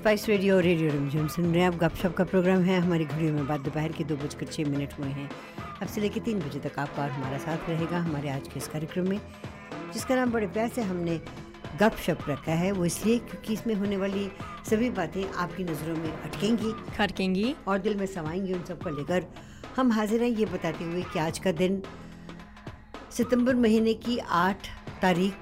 [0.00, 3.32] Spice radio और radio Rimjhim सुन रहे हैं। आप गपशप का प्रोग्राम है। हमारी घड़ियों
[3.32, 5.30] में बाद दोपहर के दो बजकर छः मिनट हुए हैं।
[5.82, 8.68] अब से लेकर तीन बजे तक आपका और हमारा साथ रहेगा। हमारे आज के इस
[8.68, 9.20] कार्यक्रम में
[9.94, 11.20] जिसका नाम बड़े प्यार से हमने
[11.80, 14.30] गपशप रखा है वो इसलिए क्योंकि इसमें होने वाली
[14.70, 19.24] सभी बातें आपकी नज़रों में अटकेंगी। खटकेंगी। और दिल में समाएँगी उन सबको लेकर।
[19.76, 21.82] हम हाजिर हैं ये बताते हुए कि आज का दिन
[23.10, 24.68] सितंबर महीने की आठ
[25.02, 25.34] तारीख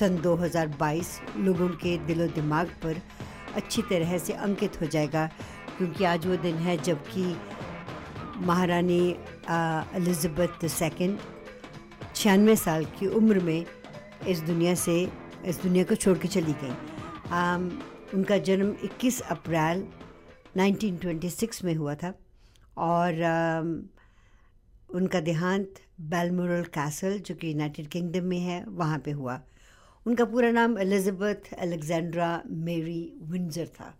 [0.00, 3.00] सन 2022 लोगों के दिलो दिमाग पर
[3.56, 5.26] अच्छी तरह से अंकित हो जाएगा
[5.76, 7.24] क्योंकि आज वो दिन है जबकि
[8.46, 9.02] महारानी
[9.96, 11.18] एलिज़ाबेथ सेकेंड
[12.14, 13.64] छियानवे साल की उम्र में
[14.28, 14.96] इस दुनिया से
[15.46, 16.74] इस दुनिया को छोड़ के चली गई।
[18.14, 19.84] उनका जन्म 21 अप्रैल
[20.56, 22.12] 1926 में हुआ था
[22.78, 23.82] और आम,
[24.94, 29.40] उनका देहांत बेलमोरल कैसल जो कि यूनाइटेड किंगडम में है वहाँ पे हुआ।
[30.07, 32.29] उनका पूरा नाम एलिजाबेथ अलेक्जेंड्रा
[32.69, 32.99] मेरी
[33.31, 33.93] विंजर था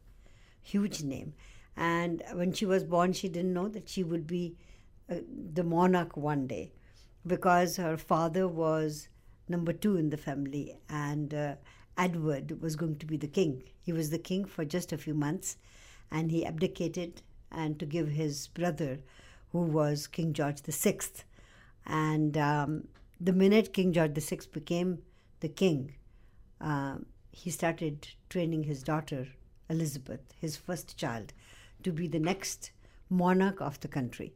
[0.72, 1.32] huge name
[1.78, 4.44] and when she was born she didn't know that she would be
[5.10, 5.22] uh,
[5.60, 6.64] the monarch one day
[7.34, 9.08] because her father was
[9.50, 11.56] number two in the family and uh,
[11.98, 13.64] Edward was going to be the king.
[13.82, 15.58] He was the king for just a few months
[16.12, 17.22] and he abdicated
[17.52, 19.00] and to give his brother
[19.52, 21.00] who was King George VI.
[21.86, 22.88] And um,
[23.20, 25.00] the minute King George VI became
[25.43, 25.95] the king,
[26.61, 26.97] uh,
[27.33, 29.27] he started training his daughter,
[29.69, 31.33] Elizabeth, his first child,
[31.83, 32.71] to be the next
[33.11, 34.33] monarch of the country.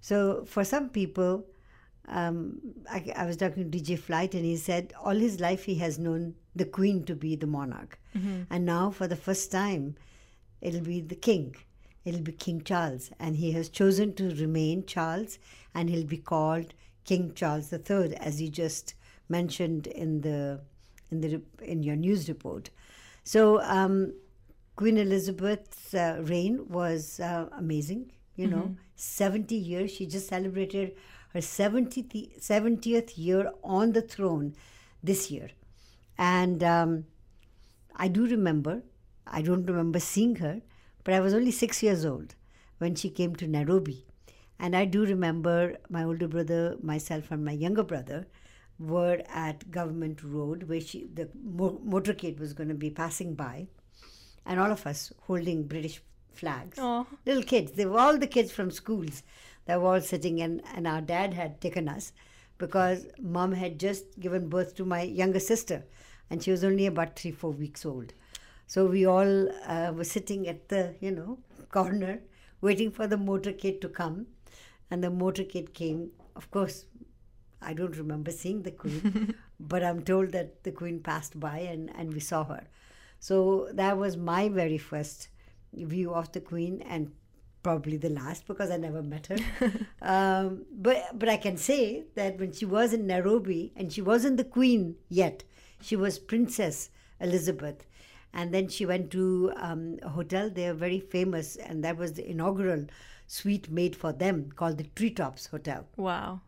[0.00, 1.44] So, for some people,
[2.08, 2.58] um,
[2.90, 5.98] I, I, was talking to DJ Flight, and he said all his life he has
[5.98, 7.98] known the Queen to be the monarch.
[8.16, 8.42] Mm-hmm.
[8.48, 9.96] And now, for the first time,
[10.62, 11.54] it'll be the King.
[12.06, 13.10] It'll be King Charles.
[13.20, 15.38] And he has chosen to remain Charles,
[15.74, 16.72] and he'll be called
[17.04, 18.94] King Charles III, as you just
[19.30, 20.60] mentioned in the
[21.10, 22.70] in the in your news report.
[23.24, 24.14] So um,
[24.76, 28.12] Queen Elizabeth's uh, reign was uh, amazing.
[28.36, 28.74] You know, mm-hmm.
[28.96, 29.90] seventy years.
[29.90, 30.96] She just celebrated
[31.34, 34.54] her 70th, 70th year on the throne
[35.02, 35.50] this year,
[36.18, 37.04] and um,
[37.96, 38.82] I do remember.
[39.26, 40.60] I don't remember seeing her,
[41.04, 42.34] but I was only six years old
[42.78, 44.06] when she came to Nairobi.
[44.58, 48.26] And I do remember my older brother, myself, and my younger brother
[48.80, 53.66] were at Government Road where she, the motorcade was going to be passing by,
[54.46, 56.00] and all of us holding British
[56.32, 56.78] flags.
[56.78, 57.06] Aww.
[57.26, 57.72] Little kids.
[57.72, 59.22] They were all the kids from schools
[59.66, 62.12] that were all sitting, and, and our dad had taken us
[62.56, 65.84] because mom had just given birth to my younger sister,
[66.30, 68.14] and she was only about three, four weeks old.
[68.66, 71.38] So we all uh, were sitting at the, you know,
[71.70, 72.20] corner
[72.60, 74.26] waiting for the motorcade to come.
[74.90, 76.10] And the motorcade came.
[76.36, 76.84] Of course,
[77.62, 81.90] I don't remember seeing the queen, but I'm told that the queen passed by and,
[81.96, 82.66] and we saw her.
[83.18, 85.28] So that was my very first
[85.72, 87.12] view of the queen and
[87.62, 89.36] probably the last because I never met her.
[90.02, 94.38] um, but but I can say that when she was in Nairobi and she wasn't
[94.38, 95.44] the queen yet,
[95.82, 97.86] she was Princess Elizabeth.
[98.32, 100.50] And then she went to um, a hotel.
[100.50, 102.86] They are very famous, and that was the inaugural
[103.26, 105.84] suite made for them called the Treetops Hotel.
[105.96, 106.40] Wow.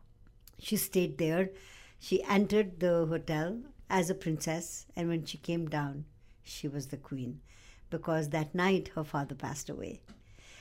[0.62, 1.50] She stayed there.
[1.98, 6.04] She entered the hotel as a princess, and when she came down,
[6.44, 7.40] she was the queen
[7.90, 10.00] because that night her father passed away.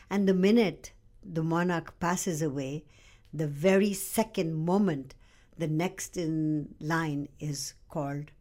[0.09, 0.91] And the minute
[1.23, 2.83] the monarch passes away,
[3.31, 5.13] the very second moment,
[5.57, 8.31] the next in line is called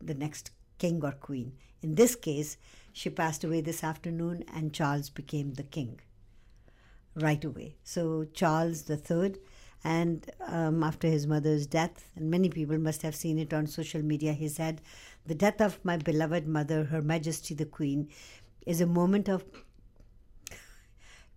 [0.00, 1.52] the next king or queen.
[1.82, 2.56] In this case,
[2.92, 6.00] she passed away this afternoon, and Charles became the king
[7.16, 7.74] right away.
[7.82, 9.34] So, Charles III
[9.84, 14.02] and um, after his mother's death, and many people must have seen it on social
[14.02, 14.80] media, he said,
[15.26, 18.08] The death of my beloved mother, Her Majesty the Queen,
[18.64, 19.44] is a moment of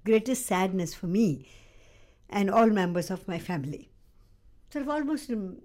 [0.03, 1.47] greatest sadness for me
[2.29, 3.89] and all members of my family.
[4.71, 5.61] Sort of almost rem-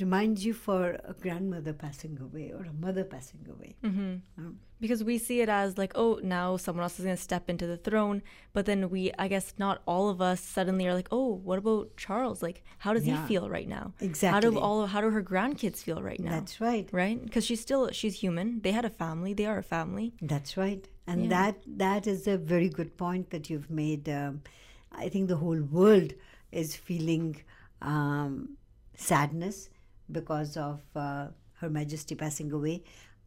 [0.00, 3.76] reminds you for a grandmother passing away or a mother passing away.
[3.84, 4.14] Mm-hmm.
[4.38, 7.44] Um, because we see it as like, oh, now someone else is going to step
[7.52, 8.20] into the throne.
[8.52, 11.96] But then we, I guess, not all of us suddenly are like, oh, what about
[12.04, 12.42] Charles?
[12.46, 13.20] Like, how does Yeah.
[13.22, 13.84] he feel right now?
[14.00, 14.34] Exactly.
[14.34, 16.32] How do all, how do her grandkids feel right now?
[16.36, 16.88] That's right.
[17.02, 17.18] right.
[17.24, 18.60] Because she's still, she's human.
[18.64, 19.32] They had a family.
[19.40, 20.12] They are a family.
[20.20, 21.28] That's right, and Yeah.
[21.36, 24.04] that that is a very good point that you've made.
[24.20, 24.42] Um,
[25.04, 26.10] I think the whole world
[26.62, 27.28] is feeling
[27.80, 28.32] um,
[28.96, 29.68] sadness
[30.10, 31.28] because of uh,
[31.60, 32.82] Her Majesty passing away.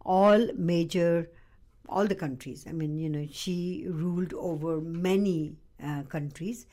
[0.05, 0.41] All
[0.73, 1.29] major,
[1.89, 2.65] all the countries.
[2.67, 6.65] I mean, you know, she ruled over many uh, countries,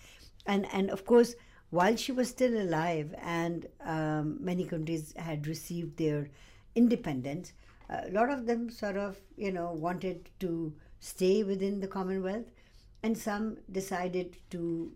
[0.47, 1.35] and and of course,
[1.71, 6.29] while she was still alive, and um, many countries had received their
[6.75, 7.53] independence.
[7.89, 12.47] a lot of them sort of, you know, wanted to stay within the Commonwealth,
[13.03, 14.91] and some decided to,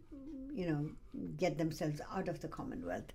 [0.55, 0.89] you know,
[1.37, 3.13] get themselves out of the Commonwealth.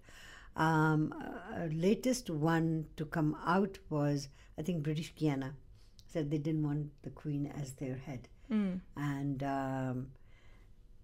[0.56, 4.27] Um, uh, latest one to come out was,
[4.57, 5.54] I think, British Guiana
[6.11, 8.27] said they didn't want the Queen as their head,
[8.95, 10.07] and um,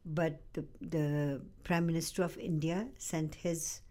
[0.05, 3.81] but the, the Prime Minister of India sent his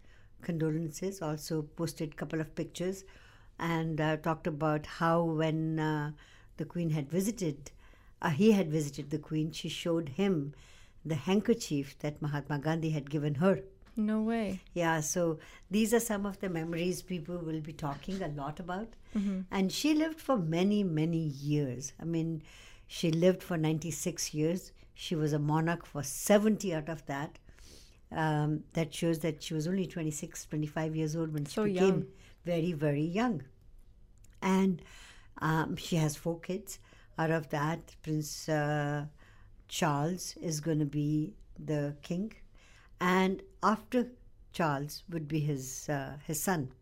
[0.42, 3.04] condolences, also posted a couple of pictures,
[3.58, 6.12] and uh, talked about how when uh,
[6.56, 7.70] the Queen had visited,
[8.22, 10.54] uh, he had visited the Queen, she showed him
[11.04, 13.60] the handkerchief that Mahatma Gandhi had given her.
[13.96, 14.60] No way.
[14.74, 15.38] Yeah, so
[15.70, 18.88] these are some of the memories people will be talking a lot about.
[19.50, 21.94] And she lived for many, many years.
[21.98, 22.42] I mean,
[22.86, 24.72] she lived for 96 years.
[24.92, 27.38] She was a monarch for 70 out of that.
[28.12, 31.86] Um, that shows that she was only 26, 25 years old when she So became
[31.88, 32.06] young.
[32.44, 33.42] very, very young.
[34.42, 34.82] And
[35.38, 36.78] um, she has four kids.
[37.18, 39.06] Out of that, Prince uh,
[39.68, 42.32] Charles is going to be the king,
[43.00, 44.06] and after
[44.52, 46.72] Charles would be his uh, his son.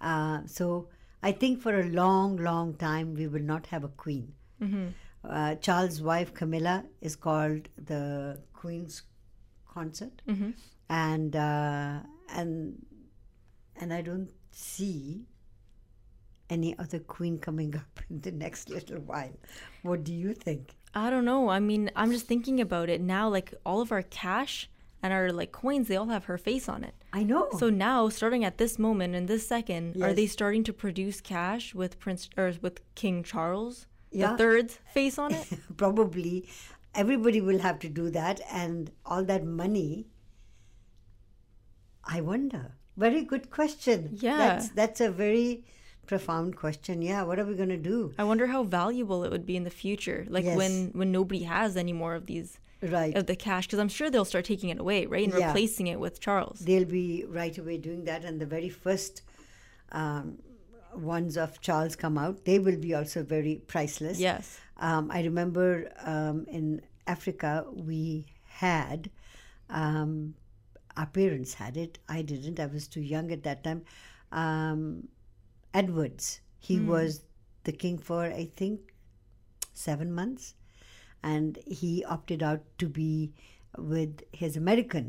[0.00, 0.88] Uh, so
[1.22, 4.32] I think for a long, long time we will not have a queen.
[5.28, 9.02] Uh, Charles' wife Camilla is called the Queen's
[9.66, 10.22] Consort,
[10.88, 12.00] and uh,
[12.34, 12.84] and
[13.76, 15.22] and I don't see
[16.50, 19.32] any other queen coming up in the next little while.
[19.82, 20.76] What do you think?
[20.94, 21.48] I don't know.
[21.48, 23.28] I mean, I'm just thinking about it now.
[23.28, 24.70] Like all of our cash
[25.04, 26.94] and our like coins, they all have her face on it.
[27.12, 27.48] I know.
[27.58, 31.74] So now, starting at this moment in this second, are they starting to produce cash
[31.74, 34.32] with Prince or with King Charles Yeah.
[34.32, 35.46] the third's face on it?
[35.76, 36.48] probably
[36.94, 40.06] everybody will have to do that and all that money
[42.04, 42.62] i wonder
[42.96, 44.36] very good question Yeah.
[44.38, 45.64] that's that's a very
[46.06, 49.46] profound question yeah what are we going to do I wonder how valuable it would
[49.46, 50.56] be in the future, like Yes.
[50.56, 52.50] when when nobody has any more of these
[52.90, 55.46] right of the cash, because I'm sure they'll start taking it away, right, and Yeah.
[55.48, 56.58] replacing it with Charles.
[56.60, 59.22] they'll be right away doing that and the very first
[59.92, 60.38] um,
[60.94, 64.58] ones of charles come out they will be also very priceless Yes.
[64.76, 65.68] Um, I remember
[66.04, 69.10] um, in Africa we had,
[69.70, 70.34] um,
[70.96, 71.98] our parents had it.
[72.08, 72.58] I didn't.
[72.58, 73.82] I was too young at that time.
[74.32, 75.08] Um,
[75.72, 76.40] Edwards.
[76.58, 77.22] He was
[77.64, 78.80] the king for I think
[79.72, 80.54] seven months,
[81.32, 83.32] and he opted out to be
[83.78, 85.06] with his American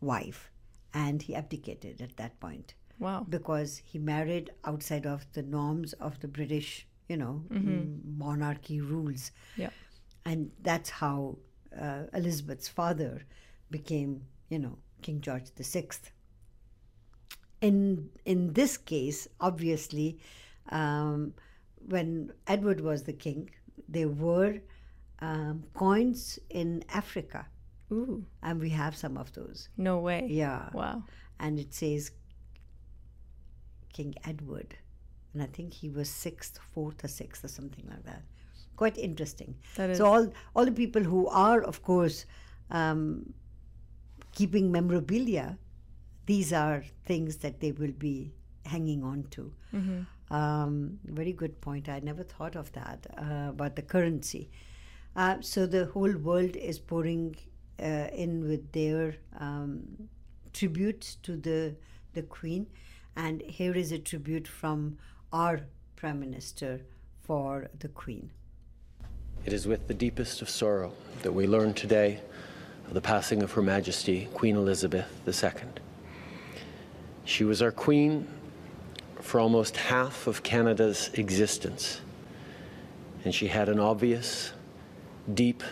[0.00, 0.50] wife,
[0.92, 3.26] and he abdicated at that point Wow.
[3.28, 9.30] because he married outside of the norms of the British, you know, mm, monarchy rules.
[9.56, 9.70] Yeah.
[10.24, 11.38] And that's how
[11.86, 13.22] uh, Elizabeth's father
[13.70, 16.12] became, you know, King George the Sixth.
[17.60, 20.18] In in this case, obviously,
[20.68, 21.34] um,
[21.94, 23.50] when Edward was the king,
[23.88, 24.60] there were
[25.24, 26.68] um, coins in
[27.00, 27.40] Africa,
[27.92, 28.24] Ooh.
[28.42, 29.68] and we have some of those.
[29.76, 30.20] No way.
[30.42, 30.96] Yeah Wow.
[31.44, 32.10] and it says
[33.92, 34.76] King Edward,
[35.32, 38.22] and I think he was sixth, fourth, or sixth, or something like that.
[38.76, 39.54] Quite interesting.
[39.76, 39.98] That is.
[39.98, 40.24] So all
[40.56, 42.26] all the people who are, of course,
[42.70, 43.32] um,
[44.32, 45.58] keeping memorabilia,
[46.26, 48.32] these are things that they will be
[48.66, 49.52] hanging on to.
[50.30, 51.88] Um, very good point.
[51.88, 54.50] I never thought of that uh, about the currency.
[55.16, 57.36] Uh, so the whole world is pouring
[57.80, 60.08] uh, in with their um,
[60.52, 61.74] tributes to the
[62.14, 62.66] the Queen,
[63.16, 64.96] and here is a tribute from
[65.32, 65.60] our
[65.96, 66.80] Prime Minister
[67.22, 68.30] for the Queen.
[69.44, 70.92] It is with the deepest of sorrow
[71.22, 72.20] that we learn today
[72.86, 75.68] of the passing of Her Majesty Queen Elizabeth II.
[77.24, 78.26] She was our Queen
[79.20, 82.00] for almost half of Canada's existence,
[83.24, 84.52] and she had an obvious,
[85.32, 85.62] deep,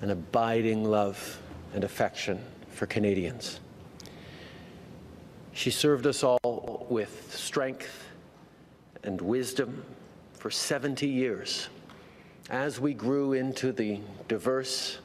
[0.00, 1.40] and abiding love
[1.72, 3.60] and affection for Canadians.
[5.52, 8.08] She served us all with strength
[9.04, 9.84] and wisdom
[10.32, 11.68] for 70 years
[12.50, 14.98] as we grew into the diverse,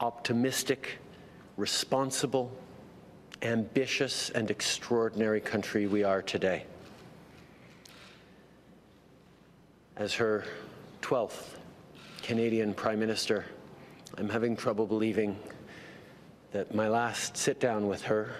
[0.00, 0.98] optimistic,
[1.56, 2.52] responsible,
[3.40, 6.64] ambitious, and extraordinary country we are today.
[9.96, 10.44] As her
[11.00, 11.56] 12th
[12.22, 13.44] Canadian Prime Minister,
[14.16, 15.36] I'm having trouble believing
[16.52, 18.30] that my last sit down with her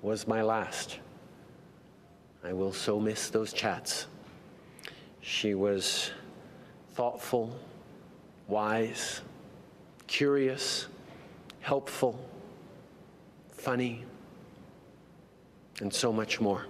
[0.00, 0.98] was my last.
[2.42, 4.06] I will so miss those chats.
[5.20, 6.10] She was
[6.94, 7.54] thoughtful,
[8.48, 9.20] wise,
[10.06, 10.86] curious,
[11.60, 12.18] helpful,
[13.50, 14.04] funny,
[15.82, 16.64] and so much more.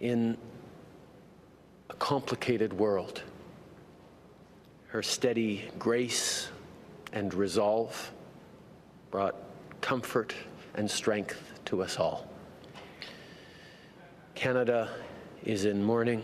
[0.00, 0.36] In
[1.88, 3.22] a complicated world.
[4.88, 6.48] Her steady grace
[7.12, 8.10] and resolve
[9.10, 9.36] brought
[9.80, 10.34] comfort
[10.74, 12.26] and strength to us all.
[14.34, 14.88] Canada
[15.44, 16.22] is in mourning.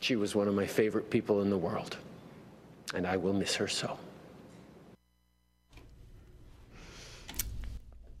[0.00, 1.96] She was one of my favorite people in the world,
[2.94, 3.98] and I will miss her so.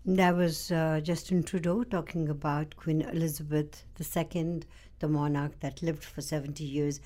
[0.08, 4.62] That was uh, Justin Trudeau talking about Queen Elizabeth II,
[5.00, 7.00] the monarch that lived for 70 years.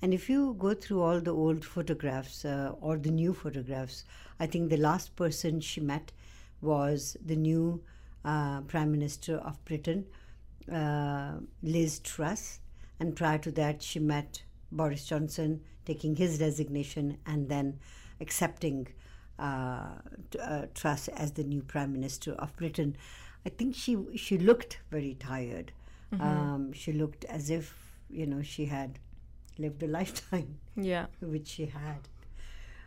[0.00, 4.04] And if you go through all the old photographs uh, or the new photographs,
[4.40, 6.10] I think the last person she met
[6.62, 7.82] was the new
[8.24, 10.06] uh, Prime Minister of Britain,
[10.72, 12.60] uh, Liz Truss.
[12.98, 17.78] And prior to that, she met Boris Johnson, taking his resignation and then
[18.22, 18.88] accepting
[20.74, 22.96] Truss as the new Prime Minister of Britain.
[23.46, 25.72] I think she she looked very tired.
[26.20, 27.74] Um, she looked as if
[28.10, 28.98] you know she had
[29.58, 31.06] lived a lifetime, Yeah.
[31.20, 32.08] which she had.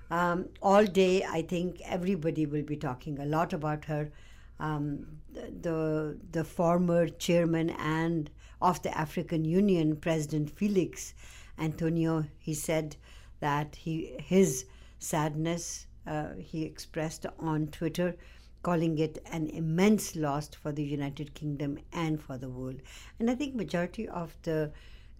[0.09, 4.11] Um, all day, I think everybody will be talking a lot about her.
[4.59, 8.29] Um, the, the the former chairman and
[8.61, 11.13] of the African Union, President Felix
[11.57, 12.95] Antonio, he said
[13.39, 14.65] that he his
[14.99, 18.15] sadness uh, he expressed on Twitter,
[18.63, 22.81] calling it an immense loss for the United Kingdom and for the world.
[23.19, 24.71] And I think majority of the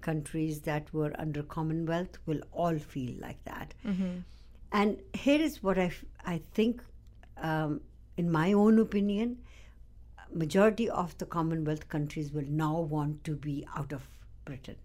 [0.02, 3.74] countries that were under Commonwealth will all feel like that.
[4.72, 6.82] And here is what I, f- I think,
[7.38, 7.82] um,
[8.18, 9.38] in my own opinion,
[10.34, 14.08] majority of the Commonwealth countries will now want to be out of
[14.46, 14.78] Britain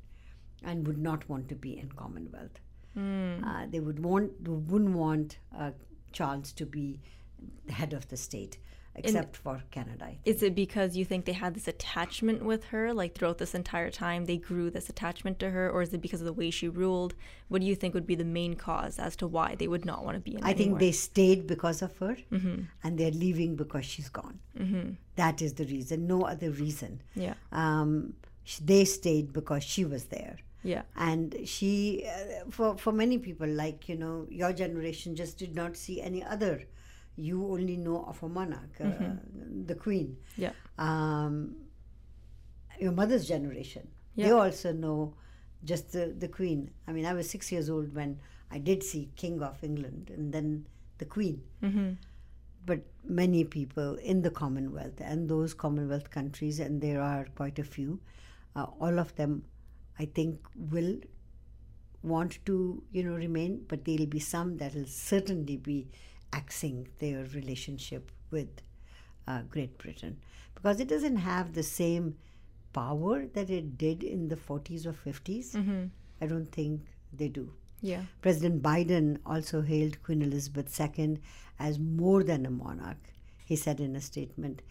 [0.63, 2.59] and would not want to be in Commonwealth.
[2.97, 5.73] Uh, they would want, wouldn't want uh,
[6.13, 7.01] Charles to be
[7.67, 8.59] the head of the state,
[8.95, 10.13] except for Canada.
[10.25, 13.91] Is it because you think they had this attachment with her, like throughout this entire
[13.91, 16.69] time, they grew this attachment to her, or is it because of the way she
[16.69, 17.15] ruled?
[17.49, 20.05] What do you think would be the main cause as to why they would not
[20.05, 20.43] want to be in?
[20.43, 22.17] I think they stayed because of her,
[22.83, 24.39] and they're leaving because she's gone.
[25.17, 27.03] That is the reason, no other reason.
[27.15, 27.35] Yeah.
[27.53, 28.15] Um,
[28.65, 30.39] they stayed because she was there.
[30.67, 30.83] Yeah.
[30.97, 35.77] And she, uh, for for many people, like you know, your generation just did not
[35.77, 36.65] see any other.
[37.17, 38.91] You only know of a monarch, uh,
[39.65, 40.19] the queen.
[40.37, 40.53] Yeah.
[40.77, 41.57] Um,
[42.79, 45.15] your mother's generation, they also know
[45.65, 46.71] just the the queen.
[46.87, 48.21] I mean, I was six years old when
[48.51, 50.67] I did see King of England and then
[50.99, 51.43] the Queen.
[52.65, 57.65] But many people in the Commonwealth and those Commonwealth countries, and there are quite a
[57.65, 58.01] few,
[58.57, 59.45] uh, all of them,
[59.99, 60.97] I think, will
[62.03, 63.65] want to, you know, remain.
[63.69, 65.89] But there'll be some that will certainly be
[66.33, 68.49] axing their relationship with
[69.27, 70.19] uh, Great Britain
[70.55, 72.17] because it doesn't have the same
[72.73, 75.55] power that it did in the 40s or 50s.
[76.21, 77.53] I don't think they do.
[77.83, 78.03] Yeah.
[78.23, 81.19] President Biden also hailed Queen Elizabeth II
[81.59, 82.99] as more than a monarch.
[83.45, 84.63] He said in a statement,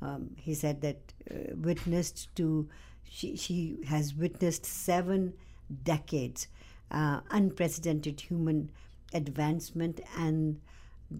[0.00, 2.68] um, he said that uh, witnessed to
[3.12, 5.34] she, she has witnessed seven
[5.84, 6.48] decades
[6.90, 8.70] uh, unprecedented human
[9.12, 10.58] advancement and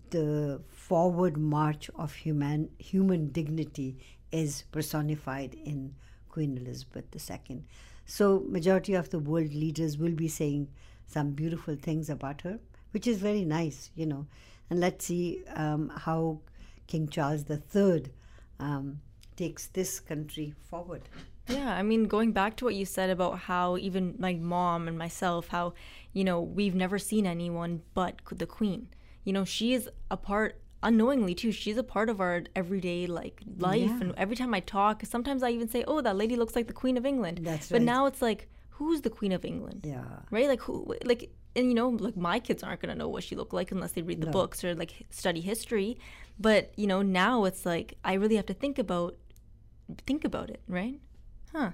[0.08, 3.98] the forward march of human human dignity
[4.30, 5.94] is personified in
[6.30, 7.62] Queen Elizabeth II.
[8.06, 10.68] So majority of the world leaders will be saying
[11.06, 12.58] some beautiful things about her,
[12.92, 14.26] which is very nice, you know.
[14.70, 16.40] And let's see um, how
[16.86, 18.04] King Charles III
[18.58, 19.00] um,
[19.36, 21.02] takes this country forward.
[21.48, 24.96] Yeah, I mean, going back to what you said about how even my mom and
[24.96, 25.74] myself, how,
[26.12, 28.88] you know, we've never seen anyone but the queen.
[29.24, 33.42] You know, she is a part, unknowingly too, she's a part of our everyday, like,
[33.58, 33.80] life.
[33.90, 34.00] Yeah.
[34.00, 36.72] And every time I talk, sometimes I even say, oh, that lady looks like the
[36.72, 37.40] queen of England.
[37.42, 37.84] That's But right.
[37.84, 39.80] now it's like, who's the queen of England?
[39.84, 40.04] Yeah.
[40.30, 40.48] Right?
[40.48, 43.52] Like, who, like, and you know, like my kids aren't gonna know what she looked
[43.52, 44.32] like unless they read the No.
[44.32, 45.98] books or like study history.
[46.38, 49.16] But you know, now it's like I really have to think about,
[50.06, 50.98] think about it, right?
[51.52, 51.72] Huh.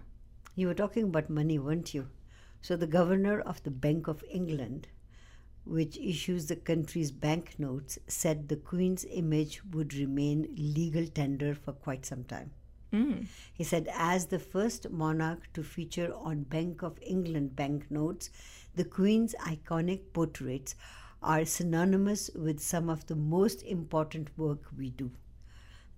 [0.57, 2.09] You were talking about money, weren't you?
[2.61, 4.89] So the governor of the Bank of England,
[5.65, 12.05] which issues the country's banknotes, said the Queen's image would remain legal tender for quite
[12.05, 12.51] some time.
[12.93, 13.23] Hmm.
[13.53, 18.31] He said, as the first monarch to feature on Bank of England banknotes,
[18.75, 20.75] the Queen's iconic portraits
[21.23, 25.11] are synonymous with some of the most important work we do.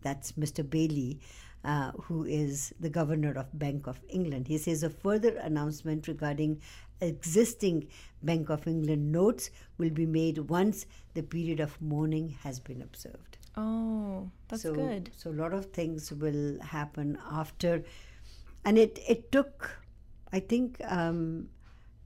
[0.03, 0.69] That's Mr.
[0.69, 1.21] Bailey,
[1.65, 4.49] uh, who is the governor of Bank of England.
[4.49, 6.61] He says a further announcement regarding
[7.01, 7.89] existing
[8.23, 13.39] Bank of England notes will be made once the period of mourning has been observed.
[13.57, 15.11] Oh, that's so, good.
[15.17, 17.83] So a lot of things will happen after
[18.65, 19.83] and it it took,
[20.33, 21.49] I think, um,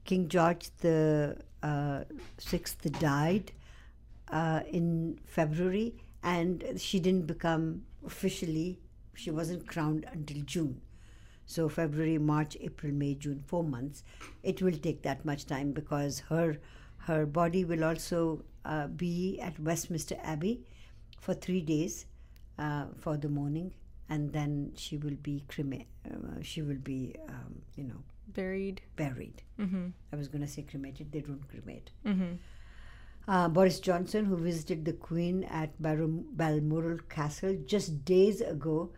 [0.05, 2.03] King George the uh,
[2.37, 3.51] sixth died
[4.29, 8.79] uh, in February, and she didn't become officially.
[9.15, 10.81] She wasn't crowned until June.
[11.45, 14.03] So February, March, April, May, June, four months.
[14.43, 16.57] It will take that much time because her
[16.97, 20.61] her body will also uh, be at Westminster Abbey
[21.19, 22.05] for three days
[22.57, 23.73] uh, for the mourning,
[24.09, 25.87] and then she will be cremated.
[26.09, 28.01] Uh, she will be, um, you know,
[28.33, 28.81] Buried.
[28.95, 29.43] buried.
[29.59, 29.89] Mm-hmm.
[30.11, 31.11] I was going to say cremated.
[31.11, 31.91] They don't cremate.
[32.05, 32.33] Mm-hmm.
[33.27, 38.91] Uh, Boris Johnson, who visited the Queen at Balmoral Castle just days ago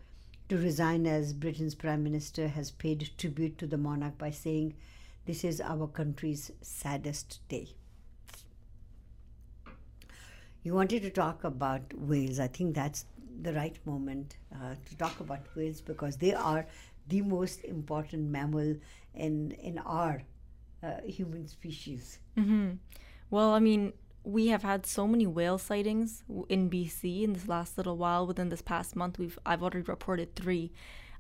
[0.50, 4.75] to resign as Britain's Prime Minister, has paid tribute to the monarch by saying,
[5.25, 7.70] This is our country's saddest day.
[10.63, 12.39] You wanted to talk about whales.
[12.39, 13.06] I think that's
[13.42, 16.66] the right moment uh, to talk about whales because they are
[17.08, 18.75] the most important mammal
[19.16, 20.24] in in our
[20.84, 22.20] uh, human species.
[22.38, 22.72] Mm-hmm.
[23.30, 23.94] Well, I mean,
[24.27, 28.27] we have had so many whale sightings in BC in this last little while.
[28.27, 30.72] Within this past month, we've I've already reported three,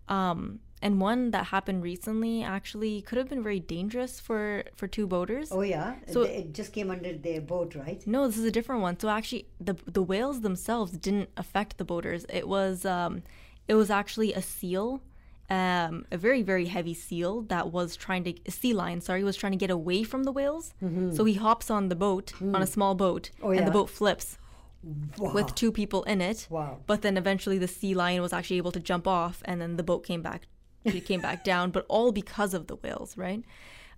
[0.09, 5.07] um, and one that happened recently actually could have been very dangerous for for two
[5.07, 5.47] boaters.
[5.51, 8.05] Oh yeah, So- it just came under their boat, right?
[8.05, 8.99] No, this is a different one.
[8.99, 12.25] So actually, the the whales themselves didn't affect the boaters.
[12.29, 13.23] It was um,
[13.69, 15.01] it was actually a seal,
[15.49, 18.99] um, a very very heavy seal that was trying to a sea lion.
[19.01, 20.73] Sorry, was trying to get away from the whales.
[21.13, 24.37] So he hops on the boat on a small boat, Oh, and the boat flips
[25.17, 25.33] Wow.
[25.33, 26.47] with two people in it.
[26.49, 26.77] Wow.
[26.85, 29.83] But then eventually the sea lion was actually able to jump off, and then the
[29.83, 30.47] boat came back.
[30.85, 33.43] It came back down, but all because of the whales, right?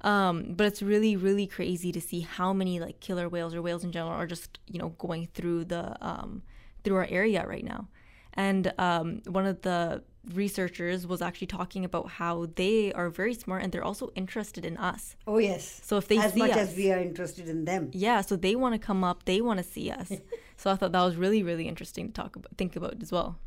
[0.01, 3.83] Um, but it's really, really crazy to see how many like killer whales or whales
[3.83, 6.41] in general are just you know going through the um,
[6.83, 7.87] through our area right now.
[8.33, 13.63] And um, one of the researchers was actually talking about how they are very smart
[13.63, 15.15] and they're also interested in us.
[15.25, 15.81] Oh yes.
[15.83, 17.89] So if they as see much us, as we are interested in them.
[17.93, 20.11] yeah, so they want to come up, they want to see us.
[20.57, 23.37] so I thought that was really, really interesting to talk about, think about as well.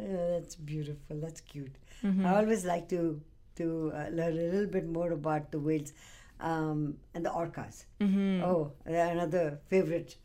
[0.00, 1.16] Oh, that's beautiful.
[1.20, 1.74] That's cute.
[2.04, 2.24] Mm-hmm.
[2.24, 3.20] I always like to
[3.56, 5.92] to uh, learn a little bit more about the whales
[6.38, 7.86] um, and the orcas.
[8.00, 8.44] Mm-hmm.
[8.44, 10.16] Oh, another favorite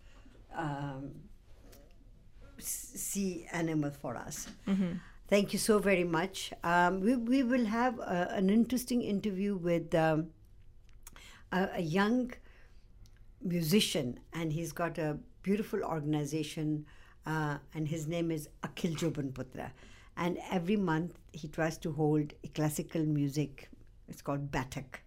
[0.56, 1.12] um,
[2.64, 4.48] s- sea animal for us.
[4.68, 4.94] Mm-hmm.
[5.30, 6.54] Thank you so very much.
[6.64, 10.28] Um, we, we will have uh, an interesting interview with um,
[11.52, 12.32] a, a young
[13.42, 16.86] musician, and he's got a beautiful organization,
[17.26, 19.72] uh, and his name is Akhil Jobanputra.
[20.16, 23.70] And every month he tries to hold a classical music.
[24.08, 25.02] It's called Baithak.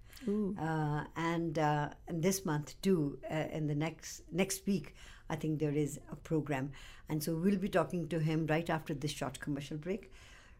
[0.58, 4.96] Uh, and uh, and this month too, uh, in the next next week,
[5.29, 6.71] I think there is a program,
[7.09, 10.11] and so we'll be talking to him right after this short commercial break.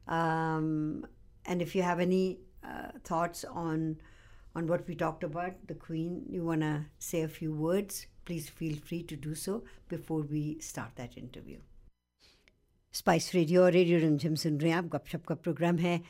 [0.07, 1.05] Um,
[1.45, 3.97] and if you have any uh, thoughts on
[4.55, 8.49] on what we talked about, the Queen, you want to say a few words, please
[8.49, 11.60] feel free to do so before we start that interview.
[12.93, 16.01] Spice radio और radio रंजम सुन रहे हैं आप गपशप का programme है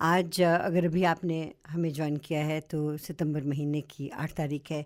[0.00, 4.70] आज अ, अगर अभी आपने हमें ज्वाइन किया है तो सितंबर महीने की आठ तारीख
[4.70, 4.84] है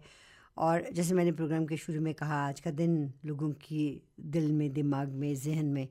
[0.57, 4.01] और जैसे मैंने प्रोग्राम के शुरू में कहा आज का दिन लोगों की
[4.35, 5.87] दिल में दिमाग में जहन में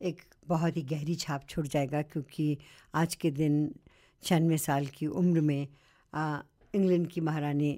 [0.00, 2.58] एक बहुत ही गहरी छाप छोड़ जाएगा क्योंकि
[2.94, 3.74] आज के दिन
[4.22, 5.66] छियानवे साल की उम्र में
[6.74, 7.72] इंग्लैंड की महारानी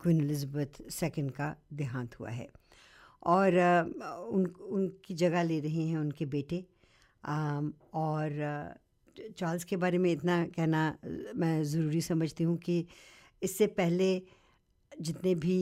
[0.00, 2.48] क्वीन एलिज़ाबेथ सेकेंड का देहांत हुआ है।
[3.26, 3.82] और अ,
[4.30, 6.64] उन उनकी जगह ले रहे हैं उनके बेटे
[7.24, 8.30] अम, और
[9.38, 10.82] चार्ल्स के बारे में इतना कहना
[11.36, 12.84] मैं ज़रूरी समझती हूँ कि
[13.42, 14.10] इससे पहले
[15.00, 15.58] जितने भी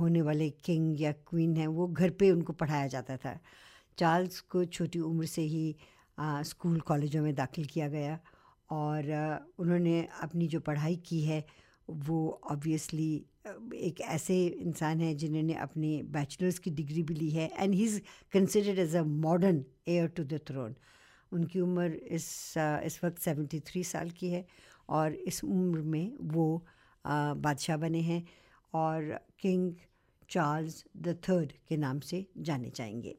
[0.00, 3.38] होने वाले किंग या क्वीन हैं, वो घर पे उनको पढ़ाया जाता था।
[3.98, 5.74] चार्ल्स को छोटी उम्र से ही
[6.18, 8.18] स्कूल कॉलेजों में दाखिल किया गया
[8.70, 9.10] और
[9.58, 11.44] उन्होंने अपनी जो पढ़ाई की है,
[11.88, 13.24] वो ऑब्वियसली
[13.76, 18.00] एक ऐसे इंसान हैं जिन्होंने अपनी बैचलर्स की डिग्री भी ली है and he is
[18.32, 20.74] considered as a modern heir to the throne
[21.32, 22.28] उनकी उम्र इस
[22.58, 24.44] इस वक्त सेवेंटी थ्री साल की है
[24.88, 26.46] और इस उम्र में वो
[27.04, 28.22] बादशाह बने हैं
[28.74, 29.74] और किंग
[30.30, 33.16] चार्ल्स द थर्ड के नाम से जाने जाएँगे।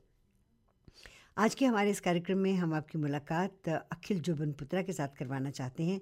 [1.37, 5.49] आज के हमारे इस कार्यक्रम में हम आपकी मुलाकात अखिल अखिल जोबनपुत्रा के साथ करवाना
[5.51, 6.01] चाहते हैं।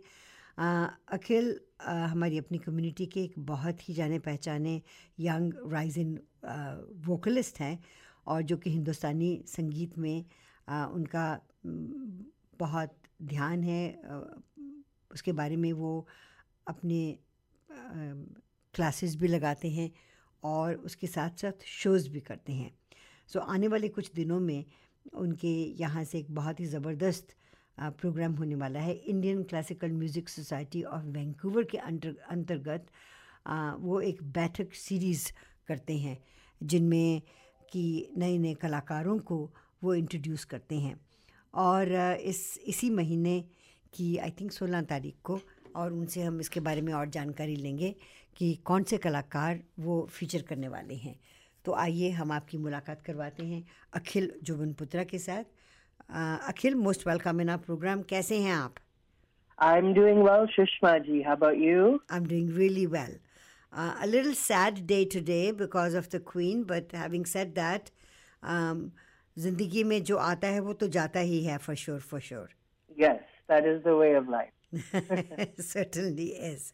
[0.57, 4.81] अ, अखिल अ, हमारी अपनी कम्युनिटी के एक बहुत ही जाने पहचाने
[5.19, 6.17] यंग राइजिंग
[7.05, 7.79] वोकलिस्ट हैं
[8.27, 10.25] और जो कि हिंदुस्तानी संगीत में
[10.67, 11.41] अ, उनका
[12.59, 13.83] बहुत ध्यान है।
[15.11, 16.07] उसके बारे में वो
[16.67, 16.99] अपने
[18.73, 19.89] क्लासेस भी लगाते हैं
[20.43, 22.71] और उसके साथ साथ शोज़ भी करते हैं।
[23.29, 24.65] सो so, आने वाले कुछ दिनों में
[25.13, 27.35] उनके यहाँ से एक बहुत ही ज़बरदस्त
[27.77, 32.85] प्रोग्राम होने वाला है। Indian classical music society of Vancouver के अंतर अंतर्गत
[33.79, 35.31] वो एक बैठक सीरीज़
[35.67, 36.17] करते हैं
[36.61, 37.21] जिनमें
[37.71, 39.37] कि नए नए कलाकारों को
[39.83, 40.99] वो इंट्रोड्यूस करते हैं।
[41.53, 43.39] और इस इसी महीने
[43.93, 45.39] की आई थिंक सोलह तारीख को
[45.75, 47.93] और उनसे हम इसके बारे में और जानकारी लेंगे
[48.37, 51.15] कि कौन से कलाकार वो फीचर करने वाले हैं।
[51.65, 53.63] तो आइए हम आपकी मुलाकात करवाते हैं
[53.95, 55.43] अखिल जुबन पुत्रा के साथ।
[56.11, 58.75] आ, Akhil most welcome in our program कैसे हैं आप?
[59.59, 63.17] I am doing well Sushma ji how about you I am doing really well
[63.73, 67.89] a little sad day today because of the queen but having said that
[69.37, 72.49] ज़िंदगी में जो आता है वो तो जाता ही है for sure for sure
[72.97, 73.19] yes
[73.51, 74.51] that is the way of life
[75.59, 76.73] Certainly is.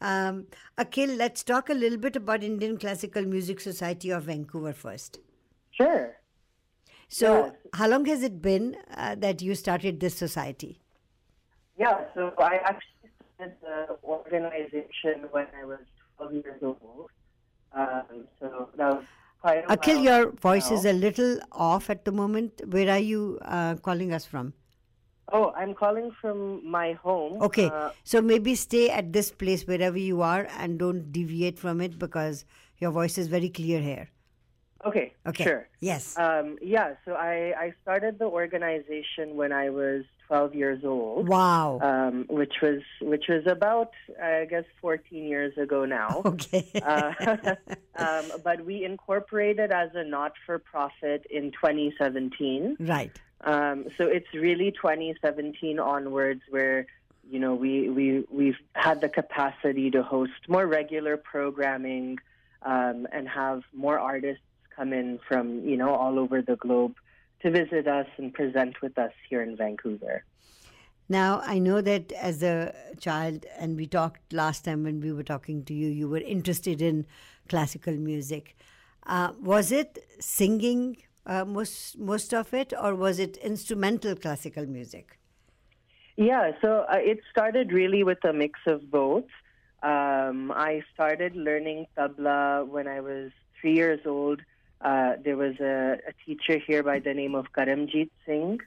[0.00, 0.46] Um,
[0.78, 5.18] Akhil, let's talk a little bit about Indian Classical Music Society of Vancouver first.
[5.70, 6.16] Sure.
[7.08, 7.52] So, Yes.
[7.74, 10.80] how long has it been uh, that you started this society?
[11.78, 15.78] Yeah, so I actually started the organization when I was
[16.16, 17.10] 12 years old.
[17.74, 19.04] Um, so that was
[19.40, 22.60] quite a Akhil, your voice is a little off at the moment.
[22.66, 24.52] Where are you uh, calling us from?
[25.30, 27.40] Oh, I'm calling from my home.
[27.42, 31.80] Okay, Uh, so maybe stay at this place wherever you are and don't deviate from
[31.80, 32.44] it because
[32.78, 34.08] your voice is very clear here.
[34.84, 35.44] okay, Okay.
[35.44, 35.68] sure.
[35.80, 36.18] Yes.
[36.18, 41.28] Um, yeah, so I, I started the organization when I was 12 years old.
[41.28, 41.78] wow.
[41.82, 46.22] Um, which was which was about I guess 14 years ago now.
[46.34, 46.66] okay.
[46.82, 47.12] Uh,
[48.04, 52.76] um, but we incorporated as a not-for-profit in 2017.
[52.80, 53.12] right.
[53.44, 56.86] Um, so it's really 2017 onwards where
[57.28, 62.18] you know we we we've had the capacity to host more regular programming
[62.62, 66.94] um, and have more artists come in from you know all over the globe
[67.40, 70.24] to visit us and present with us here in Vancouver.
[71.08, 75.24] Now, I know that as a child, and we talked last time when we were
[75.24, 77.06] talking to you, you were interested in
[77.48, 78.56] classical music.
[79.04, 85.18] Uh, was it singing uh, most most of it, or was it instrumental classical music?
[86.16, 89.24] Yeah, so uh, it started really with a mix of both.
[89.82, 94.40] Um, I started learning tabla when I was three years old.
[94.80, 98.60] Uh, there was a, a teacher here by the name of Karamjeet Singh.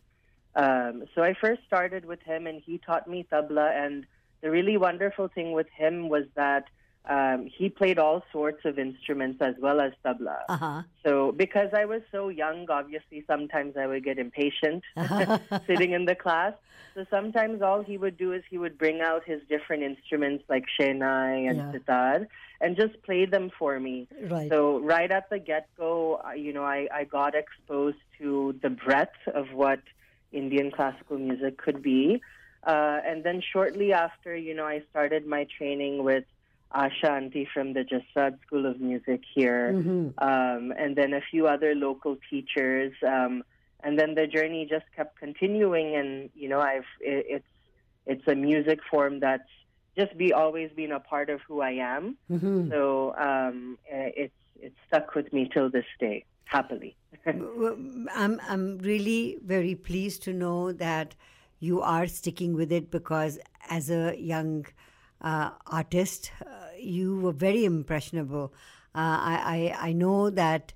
[0.55, 3.71] Um, so I first started with him, and he taught me tabla.
[3.75, 4.05] And
[4.41, 6.65] the really wonderful thing with him was that
[7.09, 10.39] um, he played all sorts of instruments as well as tabla.
[10.49, 10.81] Uh huh.
[11.05, 14.83] So, because I was so young, obviously sometimes I would get impatient
[15.67, 16.53] sitting in the class.
[16.95, 20.63] So sometimes all he would do is he would bring out his different instruments like
[20.79, 21.71] shenai and Yeah.
[21.73, 22.27] sitar
[22.61, 24.07] and just play them for me.
[24.29, 24.49] Right.
[24.49, 29.19] So right at the get-go, uh, you know, I, I got exposed to the breadth
[29.33, 29.81] of what
[30.31, 32.21] Indian classical music could be.
[32.65, 36.23] Uh, and then shortly after, you know, I started my training with
[36.73, 39.71] Asha Auntie from the Jasad School of Music here,
[40.17, 42.93] um, and then a few other local teachers.
[43.05, 43.43] Um,
[43.83, 47.45] and then the journey just kept continuing, and you know, I've it, it's
[48.05, 49.49] it's a music form that's
[49.97, 52.17] just be always been a part of who I am.
[52.71, 56.95] So um, eh, it's it's stuck with me till this day, happily.
[57.25, 61.15] I'm I'm really very pleased to know that
[61.59, 64.65] you are sticking with it because as a young
[65.25, 68.53] uh, artist, uh, you were very impressionable.
[68.93, 69.35] Uh, I,
[69.81, 70.73] I I know that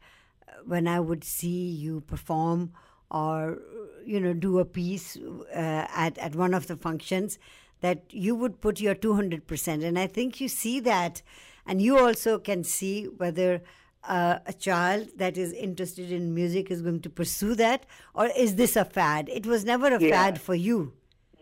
[0.66, 2.72] when I would see you perform
[3.10, 3.60] or
[4.06, 7.38] you know do a piece uh, at at one of the functions,
[7.82, 11.22] that you would put your two hundred percent, and I think you see that,
[11.66, 13.62] and you also can see whether
[14.04, 18.56] uh, a child that is interested in music is going to pursue that, or is
[18.56, 19.30] this a fad?
[19.30, 20.10] It was never a Yeah.
[20.10, 20.94] fad for you.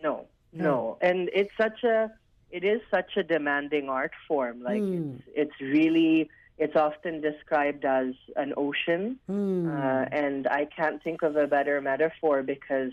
[0.02, 2.10] No, no, and it's such a
[2.50, 4.62] it is such a demanding art form.
[4.62, 9.18] Like it's it's really it's often described as an ocean,
[9.68, 12.92] uh, and I can't think of a better metaphor because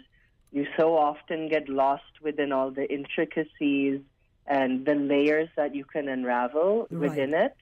[0.51, 4.01] you so often get lost within all the intricacies
[4.47, 7.55] and the layers that you can unravel within it.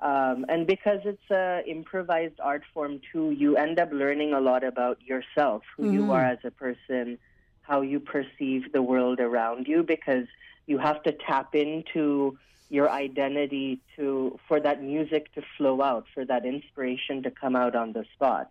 [0.00, 4.64] Um, and because it's a improvised art form too, you end up learning a lot
[4.64, 7.18] about yourself, who you are as a person,
[7.66, 10.26] how you perceive the world around you, because
[10.66, 12.38] you have to tap into
[12.70, 17.74] your identity to for that music to flow out, for that inspiration to come out
[17.74, 18.50] on the spot.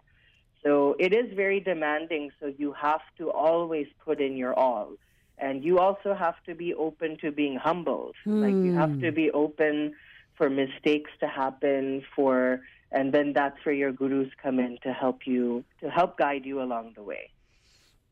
[0.63, 2.31] So it is very demanding.
[2.39, 4.93] So you have to always put in your all.
[5.37, 8.15] And you also have to be open to being humbled.
[8.25, 9.15] Like you have to hmm.
[9.15, 9.95] be open
[10.35, 15.25] for mistakes to happen, for and then that's where your gurus come in to help
[15.25, 17.29] you to help guide you along the way.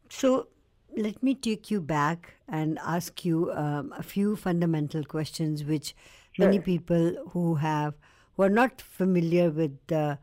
[0.10, 0.48] So,
[0.96, 5.96] let me take you back and ask you um, a few fundamental questions, which
[6.32, 6.46] sure.
[6.46, 7.94] many people who have
[8.36, 10.18] who are not familiar with the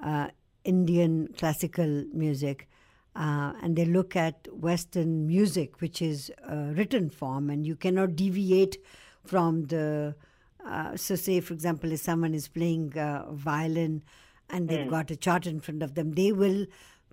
[0.00, 0.28] uh,
[0.64, 2.68] Indian classical music
[3.14, 8.16] uh, and they look at Western music, which is a written form, and you cannot
[8.16, 8.78] deviate
[9.24, 10.14] from the.
[10.64, 14.02] Uh, so, say, for example, if someone is playing uh, violin
[14.48, 14.90] and they've mm.
[14.90, 16.66] got a chart in front of them, they will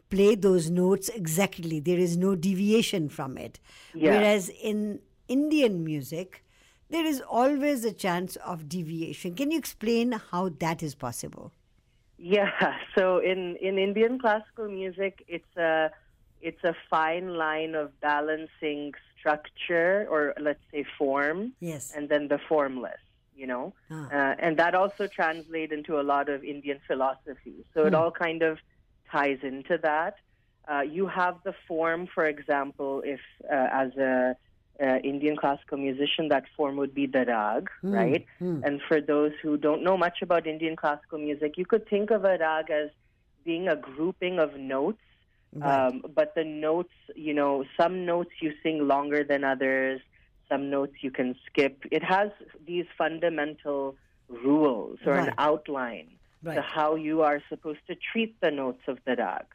[0.10, 1.80] play those notes exactly.
[1.80, 3.60] There is no deviation from it.
[3.94, 4.12] Yeah.
[4.12, 6.44] Whereas in Indian music,
[6.90, 9.36] there is always a chance of deviation.
[9.36, 11.54] Can you explain how that is possible?
[12.18, 12.52] Yeah,
[12.98, 15.92] so in, in Indian classical music, it's a
[16.42, 22.40] it's a fine line of balancing structure or let's say form, yes, and then the
[22.48, 23.00] formless.
[23.36, 24.08] You know, ah.
[24.12, 27.66] uh, and that also translates into a lot of Indian philosophy.
[27.74, 27.88] So hmm.
[27.88, 28.58] it all kind of
[29.12, 30.16] ties into that.
[30.72, 33.20] Uh, you have the form, for example, if
[33.52, 34.36] uh, as a
[34.82, 37.94] uh, Indian classical musician, that form would be the rag, mm.
[37.94, 38.26] right?
[38.40, 38.64] Mm.
[38.64, 42.24] And for those who don't know much about Indian classical music, you could think of
[42.24, 42.90] a rag as
[43.44, 45.02] being a grouping of notes.
[45.54, 45.88] Right.
[45.88, 50.00] Um, but the notes, you know, some notes you sing longer than others,
[50.48, 51.84] some notes you can skip.
[51.92, 52.30] It has
[52.68, 53.96] these fundamental
[54.28, 55.28] rules or right.
[55.30, 56.56] an outline right.
[56.56, 59.46] to how you are supposed to treat the notes of the rag.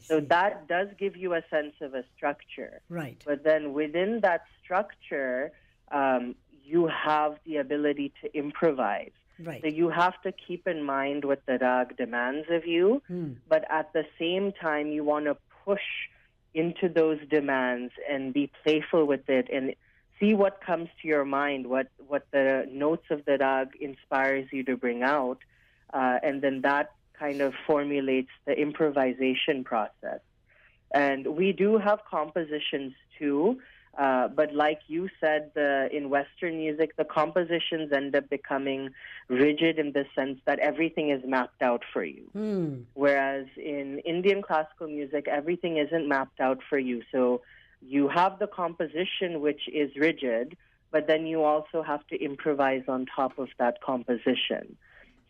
[0.00, 2.80] So that does give you a sense of a structure.
[2.88, 3.22] Right.
[3.24, 5.52] But then within that structure,
[5.92, 9.12] um, you have the ability to improvise.
[9.40, 9.60] Right.
[9.62, 13.34] So you have to keep in mind what the rag demands of you, hmm.
[13.48, 15.88] but at the same time, you want to push
[16.54, 19.74] into those demands and be playful with it and
[20.18, 24.64] see what comes to your mind, what, what the notes of the rag inspires you
[24.64, 25.38] to bring out,
[25.92, 30.20] uh, and then that kind of formulates the improvisation process.
[30.92, 33.60] And we do have compositions too,
[33.98, 38.90] uh, but like you said, the, in Western music, the compositions end up becoming
[39.28, 42.30] rigid in the sense that everything is mapped out for you.
[42.36, 42.84] Mm.
[42.94, 47.02] Whereas in Indian classical music, everything isn't mapped out for you.
[47.10, 47.42] So
[47.82, 50.56] you have the composition, which is rigid,
[50.92, 54.76] but then you also have to improvise on top of that composition.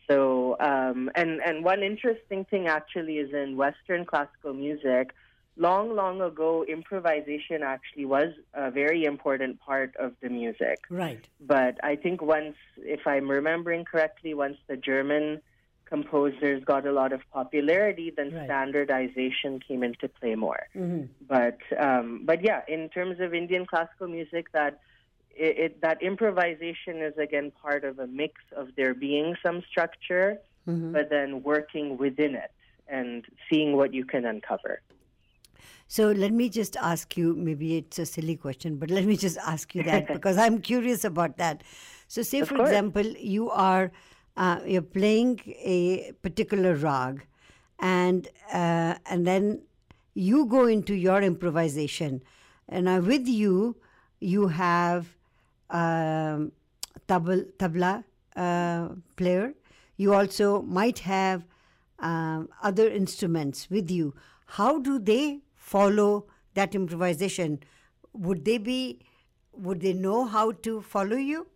[0.09, 5.15] So, um, and and one interesting thing actually is in Western classical music.
[5.57, 10.79] Long, long ago, improvisation actually was a very important part of the music.
[10.89, 11.27] Right.
[11.41, 15.41] But I think once, if I'm remembering correctly, once the German
[15.85, 18.45] composers got a lot of popularity, then right.
[18.45, 20.69] standardization came into play more.
[20.77, 21.07] Mm-hmm.
[21.27, 24.81] But um, but yeah, in terms of Indian classical music, that
[25.39, 30.39] it, it, that improvisation is again part of a mix of there being some structure,
[30.67, 30.93] mm-hmm.
[30.93, 32.53] but then working within it
[32.89, 34.81] and seeing what you can uncover.
[35.87, 39.39] So let me just ask you, maybe it's a silly question, but let me just
[39.39, 41.63] ask you that because I'm curious about that.
[42.09, 42.69] So say, of for course.
[42.69, 43.91] example, you are
[44.37, 47.27] uh, you're playing a particular rag,
[47.81, 49.63] and uh, and then
[50.15, 52.23] you go into your improvisation,
[52.69, 53.77] and now with you,
[54.21, 55.18] you have
[55.71, 56.53] um,
[57.09, 58.05] tabla, tabla
[58.37, 59.55] uh, player.
[59.97, 61.45] You also might have
[61.99, 64.15] um, other instruments with you.
[64.47, 67.61] How do they follow that improvisation?
[68.13, 69.01] Would they be?
[69.53, 71.47] Would they know how to follow you?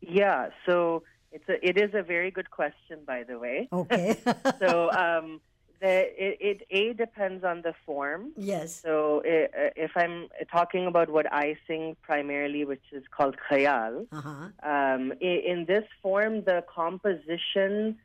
[0.00, 0.48] Yeah.
[0.64, 1.66] So it's a.
[1.66, 3.68] It is a very good question, by the way.
[3.72, 4.16] Okay.
[4.58, 5.40] so um,
[5.80, 8.32] the, it, it a depends on the form.
[8.36, 8.80] Yes.
[8.80, 14.06] So it, uh, if I'm talking about what I sing primarily, which is called khayal,
[14.10, 14.48] uh-huh.
[14.62, 17.98] um, in, in, this form, the composition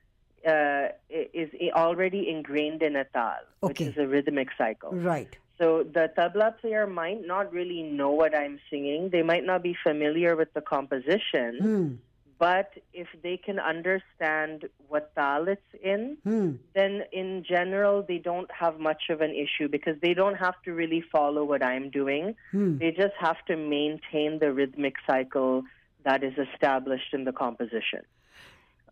[0.48, 3.68] uh, is already ingrained in a tal, okay.
[3.68, 4.92] which is a rhythmic cycle.
[4.92, 5.36] Right.
[5.58, 9.10] So the tabla player might not really know what I'm singing.
[9.10, 11.58] They might not be familiar with the composition.
[11.60, 11.94] Hmm
[12.40, 16.52] but if they can understand what tal it's in, hmm.
[16.74, 20.74] then in general they don't have much of an issue because they don't have to
[20.74, 22.36] really follow what I'm doing.
[22.52, 22.78] Hmm.
[22.78, 25.64] They just have to maintain the rhythmic cycle
[26.04, 28.02] that is established in the composition.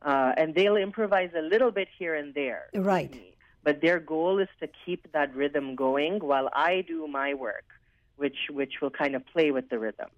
[0.02, 2.68] Uh, and they'll improvise a little bit here and there.
[2.74, 3.36] Right.
[3.64, 7.66] But their goal is to keep that rhythm going while I do my work,
[8.16, 10.10] which, which will kind of play with the rhythm.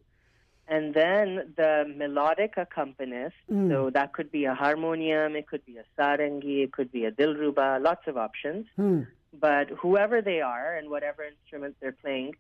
[0.68, 3.70] And then the melodic accompanist, mm.
[3.70, 7.12] so that could be a harmonium, it could be a sarangi, it could be a
[7.12, 8.66] dilruba, lots of options.
[8.78, 9.08] Mm.
[9.38, 12.36] But whoever they are and whatever instrument they're playing,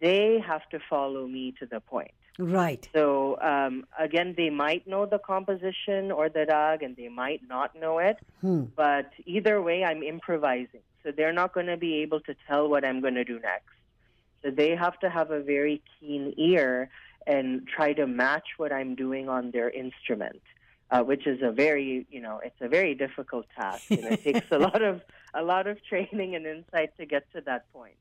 [0.00, 2.10] they have to follow me to the point.
[2.38, 2.86] Right.
[2.94, 7.74] So um, again, they might know the composition or the rag, and they might not
[7.74, 8.16] know it.
[8.40, 8.64] Hmm.
[8.74, 12.84] But either way, I'm improvising, so they're not going to be able to tell what
[12.84, 13.72] I'm going to do next.
[14.42, 16.90] So they have to have a very keen ear
[17.26, 20.42] and try to match what I'm doing on their instrument.
[20.90, 24.46] Uh, which is a very, you know, it's a very difficult task, and it takes
[24.50, 25.00] a lot of
[25.32, 27.94] a lot of training and insight to get to that point.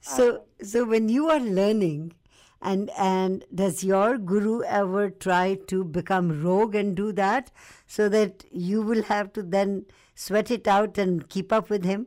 [0.00, 2.14] So, um, so when you are learning,
[2.62, 7.50] and and does your guru ever try to become rogue and do that,
[7.86, 12.06] so that you will have to then sweat it out and keep up with him?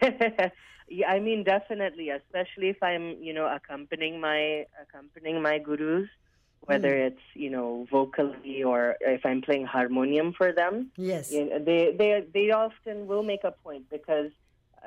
[0.92, 6.08] yeah, I mean, definitely, especially if I'm, you know, accompanying my accompanying my gurus
[6.64, 7.06] whether mm.
[7.08, 10.90] it's you know vocally or if I'm playing harmonium for them.
[10.96, 14.30] Yes, you know, they they they often will make a point because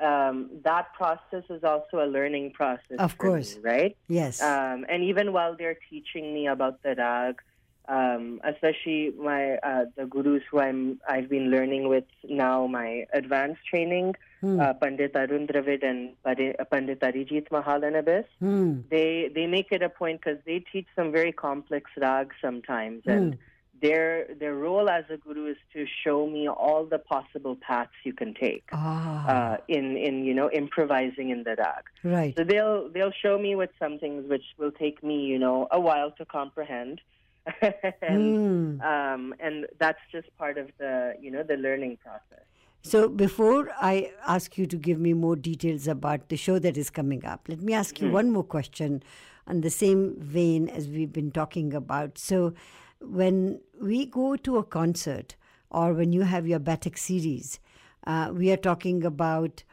[0.00, 2.98] um, that process is also a learning process.
[2.98, 3.96] Of course, me, right?
[4.08, 7.42] Yes, um, and even while they're teaching me about the rag,
[7.88, 13.64] um, especially my uh, the gurus who I'm I've been learning with now my advanced
[13.68, 14.60] training, hmm.
[14.60, 18.24] uh, Pandit Arun Dravid and Pandit Arijit Mahalanobis.
[18.40, 18.80] Hmm.
[18.90, 23.10] They they make it a point because they teach some very complex rags sometimes, hmm.
[23.10, 23.38] and
[23.80, 28.12] their their role as a guru is to show me all the possible paths you
[28.12, 29.26] can take ah.
[29.26, 31.84] uh, in in you know improvising in the rag.
[32.02, 32.34] Right.
[32.36, 35.80] So they'll they'll show me with some things which will take me you know a
[35.80, 37.00] while to comprehend
[37.62, 38.84] and, mm.
[38.84, 42.44] um, and that's just part of the you know the learning process.
[42.86, 46.88] So before I ask you to give me more details about the show that is
[46.88, 48.12] coming up, let me ask you mm.
[48.12, 49.02] one more question
[49.48, 52.16] on the same vein as we've been talking about.
[52.16, 52.54] So
[53.00, 55.34] when we go to a concert
[55.68, 57.58] or when you have your Baithak series,
[58.06, 59.64] uh, we are talking about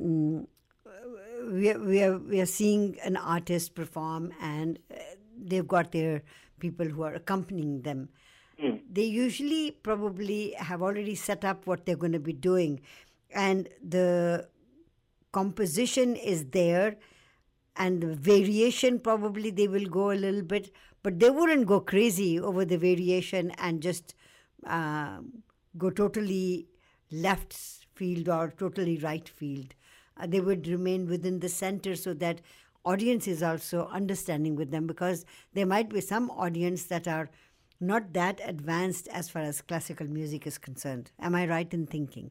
[0.00, 0.46] um,
[1.50, 4.98] we, are, we, are, we are seeing an artist perform and uh,
[5.36, 6.22] they've got their
[6.60, 8.10] people who are accompanying them.
[8.62, 8.80] Mm.
[8.92, 12.80] They usually probably have already set up what they're going to be doing,
[13.30, 14.48] and the
[15.32, 16.96] composition is there,
[17.76, 22.38] and the variation probably they will go a little bit, but they wouldn't go crazy
[22.38, 24.14] over the variation and just
[24.66, 25.18] uh,
[25.78, 26.66] go totally
[27.10, 27.54] left
[27.94, 29.74] field or totally right field.
[30.16, 32.40] Uh, they would remain within the center so that
[32.84, 37.30] audience is also understanding with them because there might be some audience that are
[37.80, 41.10] not that advanced as far as classical music is concerned.
[41.18, 42.30] Am I right in thinking?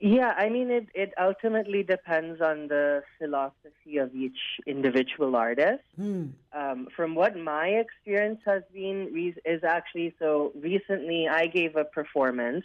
[0.00, 5.82] Yeah, I mean, it, it ultimately depends on the philosophy of each individual artist.
[5.94, 6.28] Hmm.
[6.54, 12.64] Um, from what my experience has been, is actually so recently I gave a performance.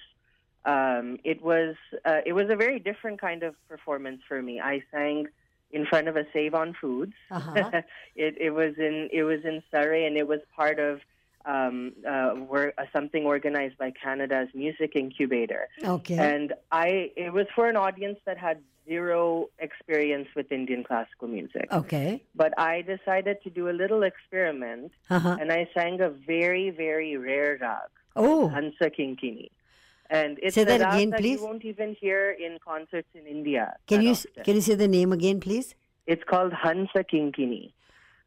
[0.64, 4.62] Um, it was uh, it was a very different kind of performance for me.
[4.62, 5.28] I sang
[5.72, 7.14] in front of a Save on Foods.
[7.30, 7.82] Uh-huh.
[8.16, 11.02] it, it was in it was in Surrey, and it was part of
[11.46, 15.68] um, uh, were, uh, something organized by Canada's Music Incubator.
[15.84, 16.18] Okay.
[16.18, 21.68] And I it was for an audience that had zero experience with Indian classical music.
[21.72, 22.24] Okay.
[22.36, 25.38] But I decided to do a little experiment, uh-huh.
[25.40, 27.90] and I sang a very very rare rag.
[28.16, 28.48] Oh.
[28.48, 29.50] Hansa Kinkini.
[30.10, 31.40] And it's say that a again, that please.
[31.40, 33.76] you won't even hear in concerts in India.
[33.88, 34.44] Can you often.
[34.44, 35.76] can you say the name again, please?
[36.06, 37.72] It's called Hansa Kinkini.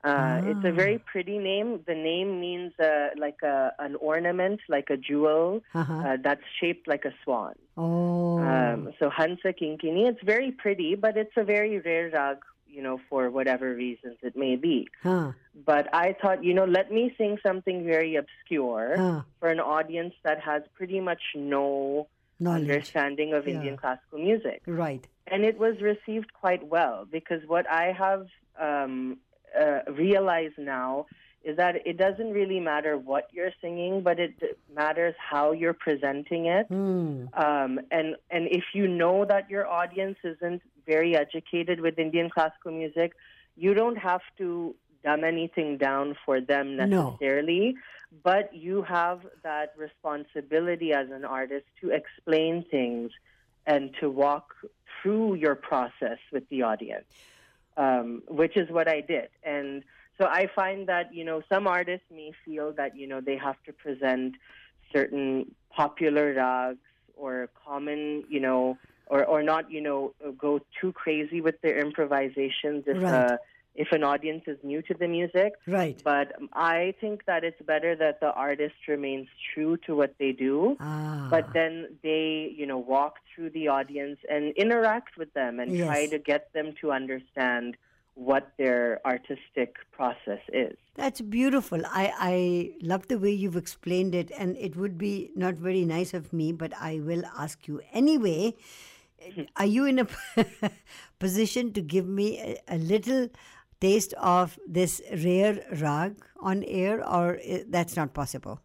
[0.04, 0.40] Uh, ah.
[0.44, 1.80] It's a very pretty name.
[1.86, 5.94] The name means uh, like a, an ornament, like a jewel uh-huh.
[5.94, 7.54] uh, that's shaped like a swan.
[7.76, 8.38] Oh.
[8.38, 10.08] Um, so Hansa Kinkini.
[10.08, 14.36] It's very pretty, but it's a very rare rag you know, for whatever reasons it
[14.36, 14.88] may be.
[15.02, 15.32] Huh.
[15.66, 19.22] But I thought, you know, let me sing something very obscure huh.
[19.40, 22.08] for an audience that has pretty much no
[22.38, 22.62] Knowledge.
[22.62, 23.54] understanding of yeah.
[23.54, 24.62] Indian classical music.
[24.66, 25.06] Right.
[25.26, 28.28] And it was received quite well because what I have
[28.60, 29.18] um,
[29.58, 31.06] uh, realized now
[31.44, 34.34] is that it doesn't really matter what you're singing, but it
[34.74, 36.68] matters how you're presenting it.
[36.68, 37.28] Mm.
[37.38, 42.72] Um, and and if you know that your audience isn't very educated with Indian classical
[42.72, 43.12] music,
[43.56, 44.74] you don't have to
[45.04, 47.74] dumb anything down for them necessarily.
[47.74, 47.78] No.
[48.24, 53.12] But you have that responsibility as an artist to explain things
[53.66, 54.54] and to walk
[55.02, 57.04] through your process with the audience,
[57.78, 59.28] um, which is what I did.
[59.42, 59.84] And
[60.18, 63.56] so I find that, you know, some artists may feel that, you know, they have
[63.66, 64.34] to present
[64.92, 66.78] certain popular rags
[67.16, 68.76] or common, you know,
[69.06, 73.38] or, or not, you know, go too crazy with their improvisations if, right.
[73.78, 75.52] If an audience is new to the music.
[75.66, 76.02] Right.
[76.04, 80.76] But I think that it's better that the artist remains true to what they do,
[80.80, 81.28] ah.
[81.30, 85.86] but then they, you know, walk through the audience and interact with them and yes.
[85.86, 87.76] try to get them to understand
[88.16, 90.76] what their artistic process is.
[90.96, 91.80] That's beautiful.
[91.86, 96.14] I, I love the way you've explained it, and it would be not very nice
[96.14, 98.56] of me, but I will ask you anyway.
[99.56, 100.06] Are you in a
[101.18, 103.28] position to give me a, a little
[103.80, 108.60] taste of this rare rag on air, or that's not possible?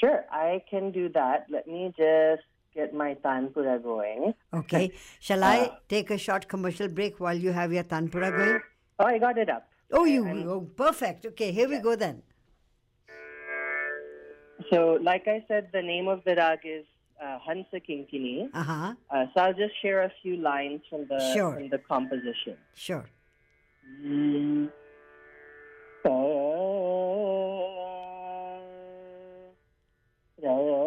[0.00, 1.46] Sure, I can do that.
[1.48, 2.42] Let me just
[2.74, 4.34] get my tanpura going.
[4.54, 4.92] Okay.
[5.20, 8.60] Shall I take a short commercial break while you have your tanpura going?
[8.98, 9.68] Oh, I got it up.
[9.92, 11.26] Oh, you oh, perfect.
[11.26, 12.22] Okay, here we go then.
[14.72, 16.84] So, like I said, the name of the rag is
[17.22, 18.48] uh, Hansa Kinkini.
[18.54, 18.94] Uh huh.
[19.10, 21.54] Uh, so I'll just share a few lines from the Sure.
[21.54, 22.56] from the composition.
[22.74, 23.08] Sure.
[30.42, 30.79] Naye,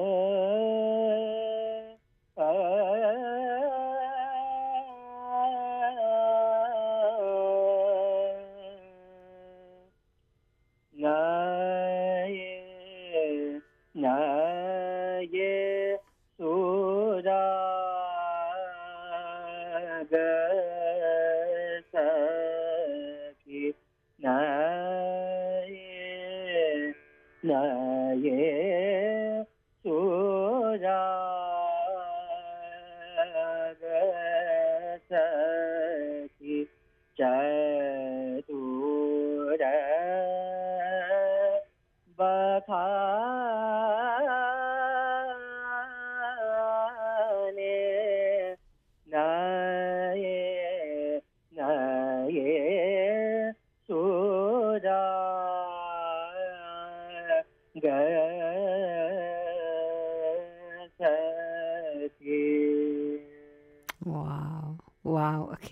[27.53, 27.73] naye,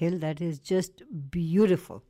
[0.01, 0.19] Nikhil.
[0.19, 2.03] That is just beautiful.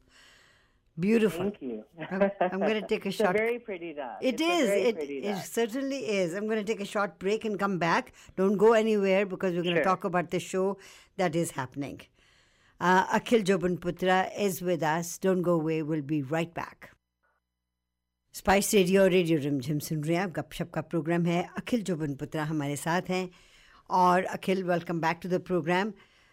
[1.00, 1.44] Beautiful.
[1.44, 1.84] Thank you.
[2.12, 3.36] I'm, I'm going to take a it's short.
[3.36, 4.18] A very pretty dog.
[4.22, 4.70] It it's is.
[4.70, 6.34] It, it certainly is.
[6.34, 8.14] I'm going to take a short break and come back.
[8.36, 9.84] Don't go anywhere because we're going sure.
[9.84, 10.78] to talk about the show
[11.18, 12.02] that is happening.
[12.80, 15.18] Uh, Akhil Jobanputra is with us.
[15.18, 15.82] Don't go away.
[15.82, 16.92] We'll be right back.
[18.34, 22.14] Spice radio Radio radio Rimjhim सुन रहे हैं आप गपशप का programme है अखिल जोबन
[22.16, 23.30] पुत्रा हमारे साथ हैं
[23.89, 25.92] और Akhil welcome back to the program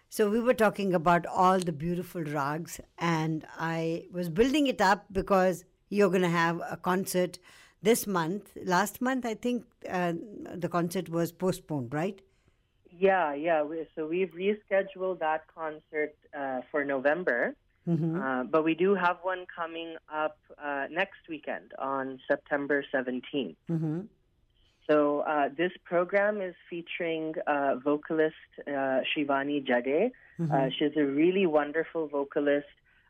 [0.09, 5.05] so we were talking about all the beautiful rags, and I was building it up
[5.13, 7.39] because you're going to have a concert
[7.83, 8.51] this month.
[8.65, 10.15] Last month, I think uh,
[10.55, 12.21] the concert was postponed, right?
[12.91, 13.65] Yeah, yeah.
[13.95, 17.55] So we've rescheduled that concert uh, for November,
[17.87, 18.21] mm-hmm.
[18.21, 23.57] uh, but we do have one coming up uh, next weekend on September 17th.
[23.71, 24.01] Mm-hmm.
[24.89, 28.35] So uh, this program is featuring uh, vocalist
[28.67, 30.13] uh, Shivani Jade.
[30.41, 32.67] Uh, she's a really wonderful vocalist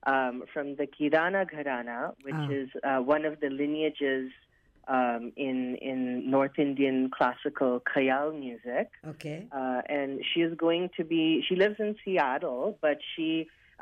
[0.07, 2.49] um, from the Kirana Gharana, which Ah.
[2.61, 4.31] is uh, one of the lineages
[4.89, 5.59] um, in
[5.91, 8.87] in North Indian classical khayal music.
[9.12, 13.31] okay Uh, and she is going to be, she lives in Seattle, but she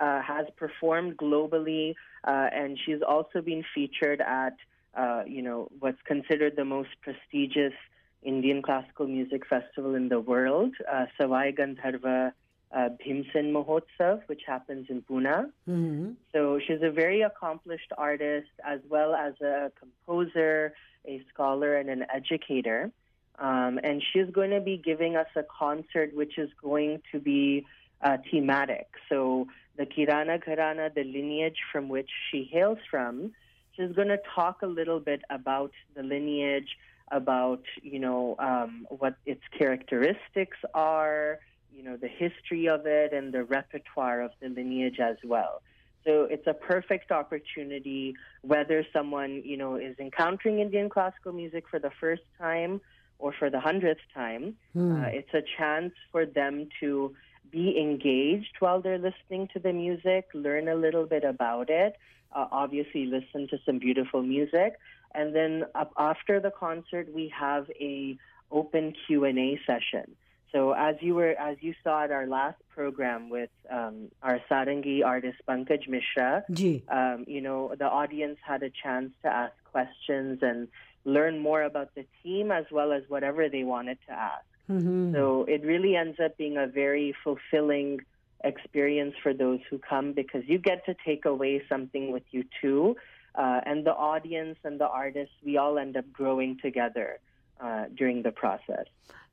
[0.04, 1.94] uh, has performed globally,
[2.30, 4.56] uh, and she's also been featured at,
[4.96, 7.74] uh, you know, what's considered the most prestigious
[8.22, 12.32] Indian classical music festival in the world, uh, Savai Gandharva
[12.74, 15.52] uh, Bhimsen Mahotsav, which happens in Pune.
[15.68, 16.10] mm-hmm.
[16.32, 20.74] So she's a very accomplished artist as well as a composer,
[21.06, 22.90] a scholar, and an educator.
[23.38, 27.66] Um, and she's going to be giving us a concert which is going to be
[28.02, 28.88] uh, thematic.
[29.08, 33.32] So the Kirana Gharana, the lineage from which she hails from,
[33.76, 36.76] she's going to talk a little bit about the lineage,
[37.10, 41.38] about you know um, what its characteristics are,
[41.74, 45.62] you know the history of it, and the repertoire of the lineage as well.
[46.04, 51.80] So it's a perfect opportunity whether someone, you know, is encountering Indian classical music for
[51.80, 52.80] the first time
[53.18, 54.54] or for the hundredth time.
[54.94, 57.14] Uh, it's a chance for them to
[57.50, 61.96] be engaged while they're listening to the music, learn a little bit about it,
[62.34, 64.78] uh, obviously listen to some beautiful music,
[65.14, 68.16] and then up after the concert we have a
[68.50, 70.16] open Q&A session.
[70.52, 75.04] So as you were, as you saw at our last program with um, our Sarangi
[75.04, 76.44] artist Pankaj Mishra,
[76.88, 80.68] um, you know, the audience had a chance to ask questions and
[81.04, 84.44] learn more about the team as well as whatever they wanted to ask.
[84.70, 85.14] Mm-hmm.
[85.14, 88.00] So it really ends up being a very fulfilling
[88.44, 92.96] experience for those who come because you get to take away something with you too.
[93.34, 97.18] Uh, and the audience and the artists, we all end up growing together
[97.60, 98.86] uh, during the process.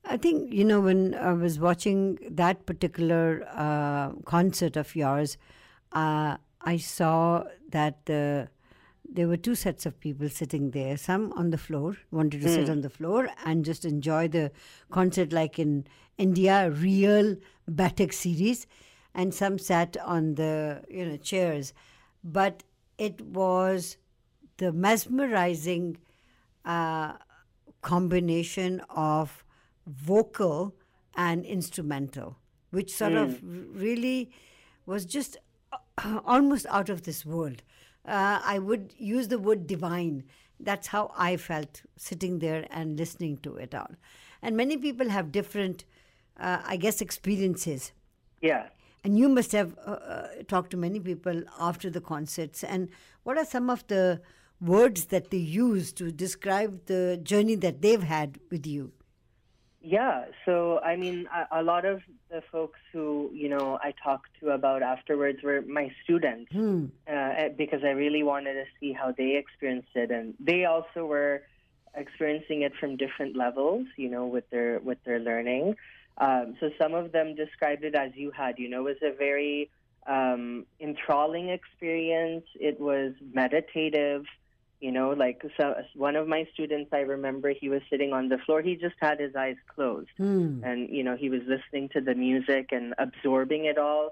[0.05, 5.37] I think, you know, when I was watching that particular uh, concert of yours,
[5.93, 8.47] uh, I saw that uh,
[9.07, 10.97] there were two sets of people sitting there.
[10.97, 14.51] Some on the floor, wanted to sit on the floor and just enjoy the
[14.91, 15.85] concert like in
[16.17, 17.35] India, real
[17.69, 18.65] Baithak series.
[19.13, 21.73] And some sat on the, you know, chairs.
[22.23, 22.63] But
[22.97, 23.97] it was
[24.57, 25.97] the mesmerizing
[26.65, 27.13] uh,
[27.81, 29.43] combination of
[29.85, 30.73] vocal
[31.15, 32.37] and instrumental,
[32.71, 34.31] which sort of really
[34.85, 35.37] was just
[35.97, 37.61] uh, almost out of this world.
[38.05, 40.23] Uh, I would use the word divine.
[40.59, 43.91] That's how I felt sitting there and listening to it all.
[44.41, 45.85] And many people have different,
[46.39, 47.93] uh, I guess, experiences.
[48.41, 48.67] Yeah.
[49.03, 52.63] And you must have uh, uh, talked to many people after the concerts.
[52.63, 52.89] And
[53.23, 54.21] what are some of the
[54.61, 58.93] words that they use to describe the journey that they've had with you?
[59.85, 64.29] Yeah, so I mean, a, a, lot of the folks who you know I talked
[64.39, 66.85] to about afterwards were my students Hmm.
[67.05, 71.43] uh, because I really wanted to see how they experienced it, and they also were
[71.95, 75.75] experiencing it from different levels, you know, with their with their learning.
[76.17, 79.15] Um, so some of them described it as you had, you know, it was a
[79.17, 79.69] very
[80.07, 82.45] um, enthralling experience.
[82.55, 84.25] It was meditative.
[84.83, 85.65] You know, like so
[85.95, 88.61] one of my students, I remember he was sitting on the floor.
[88.61, 90.61] He just had his eyes closed, Hmm.
[90.69, 94.05] and you know, he was listening to the music and absorbing it all.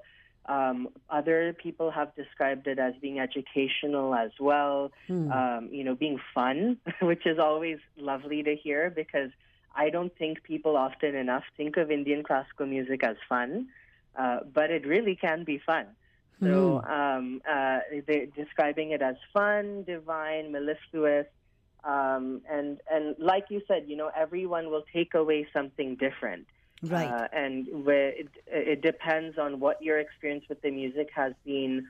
[0.45, 0.77] Um,
[1.09, 4.77] other people have described it as being educational as well.
[5.37, 6.57] Um, you know, being fun,
[7.01, 9.31] which is always lovely to hear because
[9.75, 13.49] I don't think people often enough think of Indian classical music as fun,
[14.21, 15.85] uh, but it really can be fun.
[16.49, 21.27] So um, uh, they're describing it as fun, divine, mellifluous,
[21.83, 26.47] um, and and like you said, you know, everyone will take away something different.
[26.83, 27.07] Right.
[27.07, 31.87] Uh, and where it, it depends on what your experience with the music has been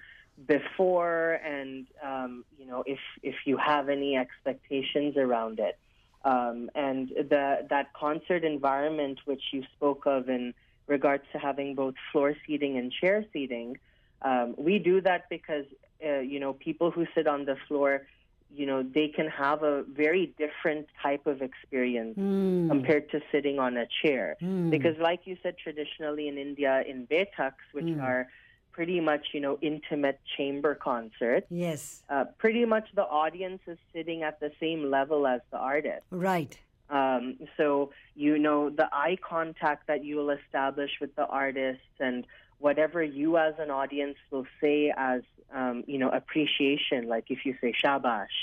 [0.47, 5.78] before, and um, you know if if you have any expectations around it.
[6.24, 10.54] Um, and the that concert environment which you spoke of in
[10.88, 13.78] regards to having both floor seating and chair seating,
[14.22, 15.65] um, we do that because
[16.05, 18.07] uh, you know people who sit on the floor,
[18.53, 23.78] you know, they can have a very different type of experience compared to sitting on
[23.78, 24.36] a chair.
[24.69, 28.28] Because, like you said, traditionally in India, in baithaks, which are
[28.72, 32.03] pretty much you know intimate chamber concerts, Yes.
[32.09, 36.03] uh, pretty much the audience is sitting at the same level as the artist.
[36.09, 36.57] Right.
[36.89, 42.26] Um, so you know the eye contact that you will establish with the artist, and
[42.62, 45.22] whatever you as an audience will say as
[45.53, 48.36] um, you know appreciation, like if you say shabash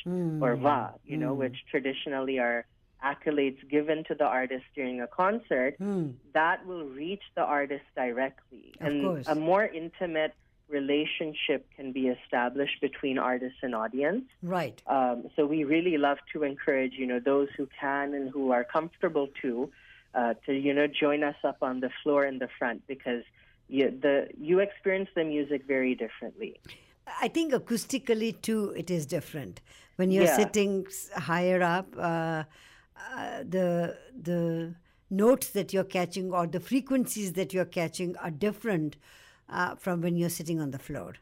[0.43, 2.67] or va, you know, which traditionally are
[3.05, 5.77] accolades given to the artist during a concert,
[6.35, 9.27] that will reach the artist directly, Of and course.
[9.29, 10.35] a more intimate
[10.69, 14.25] relationship can be established between artist and audience.
[14.43, 14.81] Right.
[14.87, 18.65] Um, so we really love to encourage, you know, those who can and who are
[18.65, 19.71] comfortable to,
[20.15, 23.23] uh, to you know, join us up on the floor in the front because
[23.69, 26.61] you, the you experience the music very differently.
[27.21, 29.61] I think acoustically too, it is different.
[29.97, 30.37] When you're Yeah.
[30.37, 32.45] sitting higher up, uh,
[33.17, 34.75] uh, the the
[35.11, 38.97] notes that you're catching or the frequencies that you're catching are different
[39.49, 41.15] uh, from when you're sitting on the floor.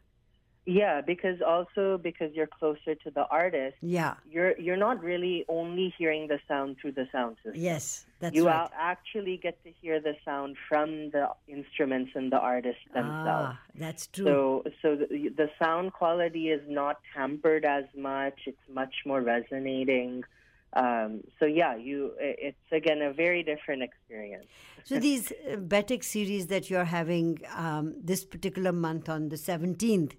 [0.67, 4.15] Yeah, because also because you're closer to the artist, Yeah.
[4.29, 7.63] you're you're not really only hearing the sound through the sound system.
[7.63, 8.69] Yes, that's you right.
[8.69, 13.55] a- actually get to hear the sound from the instruments and the artists themselves.
[13.55, 14.25] Ah, that's true.
[14.25, 18.39] So, so the, the sound quality is not tampered as much.
[18.47, 20.25] It's much more resonating.
[20.73, 22.13] Um, so, yeah, you.
[22.19, 24.47] It's again a very different experience.
[24.83, 30.15] So these uh, Baithak series that you're having um, this particular month on the 17th,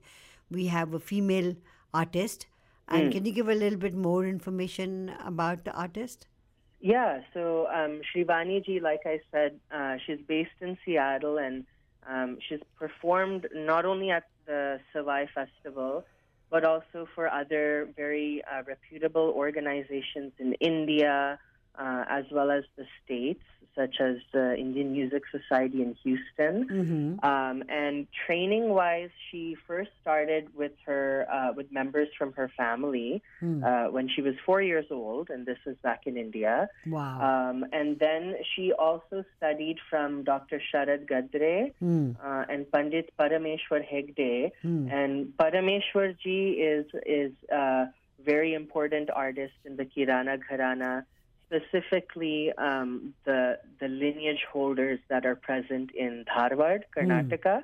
[0.50, 1.56] we have a female
[1.94, 2.48] artist.
[2.90, 6.28] And can you give a little bit more information about the artist?
[6.80, 7.22] Yeah.
[7.34, 11.66] So, um, Shivani ji, like I said, uh, she's based in Seattle, and
[12.08, 16.06] um, she's performed not only at the Savai Festival,
[16.50, 21.38] but also for other very uh, reputable organizations in India,
[21.78, 23.44] uh, as well as the states,
[23.76, 27.20] such as the Indian Music Society in Houston.
[27.22, 33.22] Um, and training-wise, she first started with her uh, with members from her family
[33.64, 36.70] uh, when she was four years old, and this was back in India.
[36.88, 37.22] Wow.
[37.22, 40.60] Um, and then she also studied from Dr.
[40.74, 41.74] Sharad Gadre
[42.24, 44.52] uh, and Pandit Parameshwar Hegde.
[44.92, 46.40] And Parameshwar ji
[46.74, 47.86] is is a
[48.26, 51.06] very important artist in the Kirana Gharana,
[51.48, 57.64] specifically um, the the lineage holders that are present in Dharwad, Karnataka.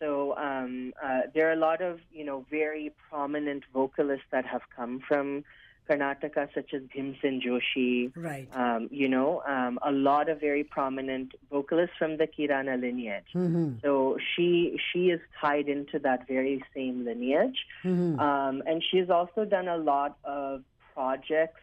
[0.00, 4.62] So um, uh, there are a lot of you know very prominent vocalists that have
[4.74, 5.44] come from
[5.88, 8.12] Karnataka, such as Bhimsen Joshi.
[8.16, 8.48] Right.
[8.54, 13.26] Um, you know, um, a lot of very prominent vocalists from the Kirana lineage.
[13.34, 13.74] Mm-hmm.
[13.82, 18.18] So she she is tied into that very same lineage, Mm-hmm.
[18.20, 20.62] um, and she's also done a lot of
[20.94, 21.60] projects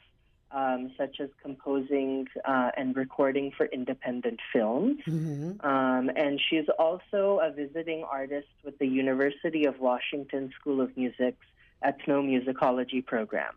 [0.52, 5.00] um, such as composing uh, and recording for independent films.
[5.08, 5.66] Mm-hmm.
[5.66, 11.45] Um, and she's also a visiting artist with the University of Washington School of Music's
[11.86, 13.54] ethnomusicology program.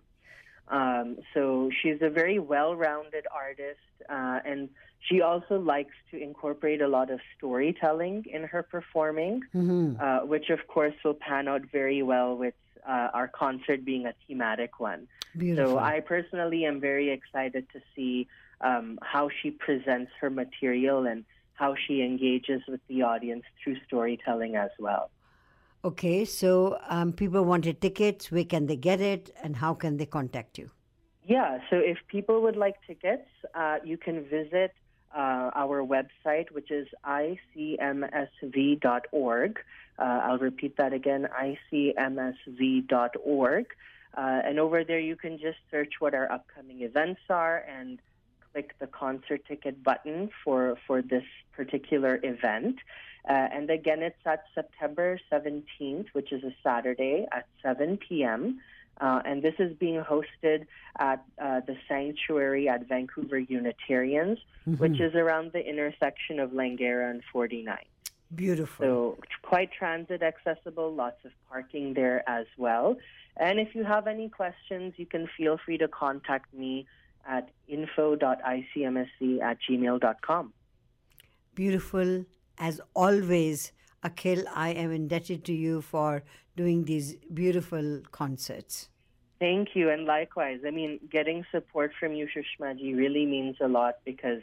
[0.69, 4.69] Um, so she's a very well-rounded artist, uh, and
[5.01, 10.01] she also likes to incorporate a lot of storytelling in her performing, Mm-hmm.
[10.01, 12.55] uh, which of course will pan out very well with
[12.89, 15.09] uh, our concert being a thematic one.
[15.37, 15.75] Beautiful.
[15.75, 18.27] So I personally am very excited to see
[18.61, 21.25] um, how she presents her material and
[21.55, 25.11] how she engages with the audience through storytelling as well.
[25.85, 28.31] okay, so um, people wanted tickets.
[28.31, 30.71] Where can they get it, and how can they contact you?
[31.25, 34.73] Yeah, so if people would like tickets, uh, you can visit
[35.15, 37.89] uh, our website, which is icmsv.org.
[40.01, 41.29] Uh, I'll repeat that again
[41.73, 41.97] icmsv.org.
[44.17, 48.01] Uh, and over there, you can just search what our upcoming events are and
[48.53, 52.77] click the concert ticket button for, for this particular event.
[53.29, 58.61] Uh, and again, it's at September 17th, which is a Saturday at 7 p.m.
[59.01, 60.67] Uh, and this is being hosted
[60.99, 64.39] at uh, the Sanctuary at Vancouver Unitarians,
[64.79, 67.79] which is around the intersection of Langara and 49.
[68.35, 68.85] Beautiful.
[68.85, 72.97] So quite transit accessible, lots of parking there as well.
[73.37, 76.87] And if you have any questions, you can feel free to contact me
[77.27, 80.53] at info.icmsc at gmail.com.
[81.55, 82.25] Beautiful.
[82.59, 83.73] As always,
[84.05, 86.23] Akhil, I am indebted to you for
[86.57, 88.89] doing these beautiful concerts.
[89.39, 90.61] Thank you, and likewise.
[90.67, 94.43] I mean, getting support from you, Shushmaji, really means a lot because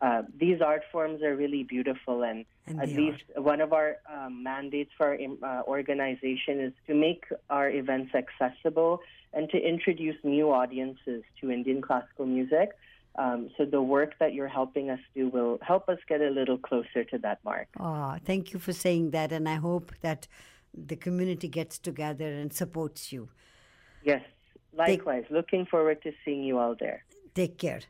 [0.00, 4.42] uh, these art forms are really beautiful, and, And at least one of our um,
[4.42, 9.00] mandates for our uh, organization is to make our events accessible
[9.32, 12.70] and to introduce new audiences to Indian classical music.
[13.18, 16.58] Um, so the work that you're helping us do will help us get a little
[16.58, 17.68] closer to that mark.
[17.78, 20.26] Ah, thank you for saying that, and I hope that
[20.74, 23.28] the community gets together and supports you.
[24.02, 24.22] Yes,
[24.76, 25.24] likewise.
[25.30, 27.04] Looking forward to seeing you all there.
[27.34, 27.80] Take care.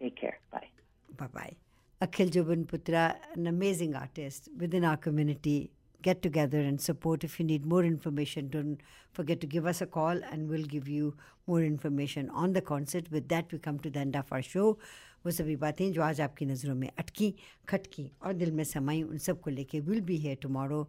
[0.00, 0.38] Take care.
[0.50, 0.68] Bye.
[1.16, 1.56] Bye bye.
[2.00, 5.72] Akhil Jobanputra, an amazing artist within our community.
[6.00, 7.24] Get together and support.
[7.24, 8.80] If you need more information, don't
[9.12, 11.16] forget to give us a call and we'll give you
[11.48, 13.10] more information on the concert.
[13.10, 14.78] With that, we come to the end of our show.
[15.24, 17.34] वो सभी बातें जो आज आपकी नज़रों में अटकी
[17.68, 20.82] खटकी और दिल में समाई उन सब को लेके विल बी है tomorrow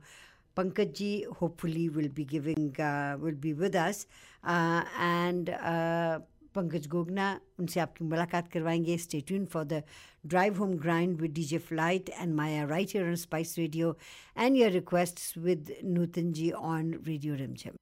[0.57, 2.81] Pankaj ji hopefully will be giving
[3.23, 4.05] will be with us
[4.45, 5.49] and
[6.55, 9.81] Pankaj Gogna, उनसे आपकी मुलाकात करवाएँगे। Stay tuned for the
[10.25, 13.97] drive home grind with DJ flight and Maya right here on spice radio
[14.37, 17.77] and your request with Nutan ji on radio Rimjhim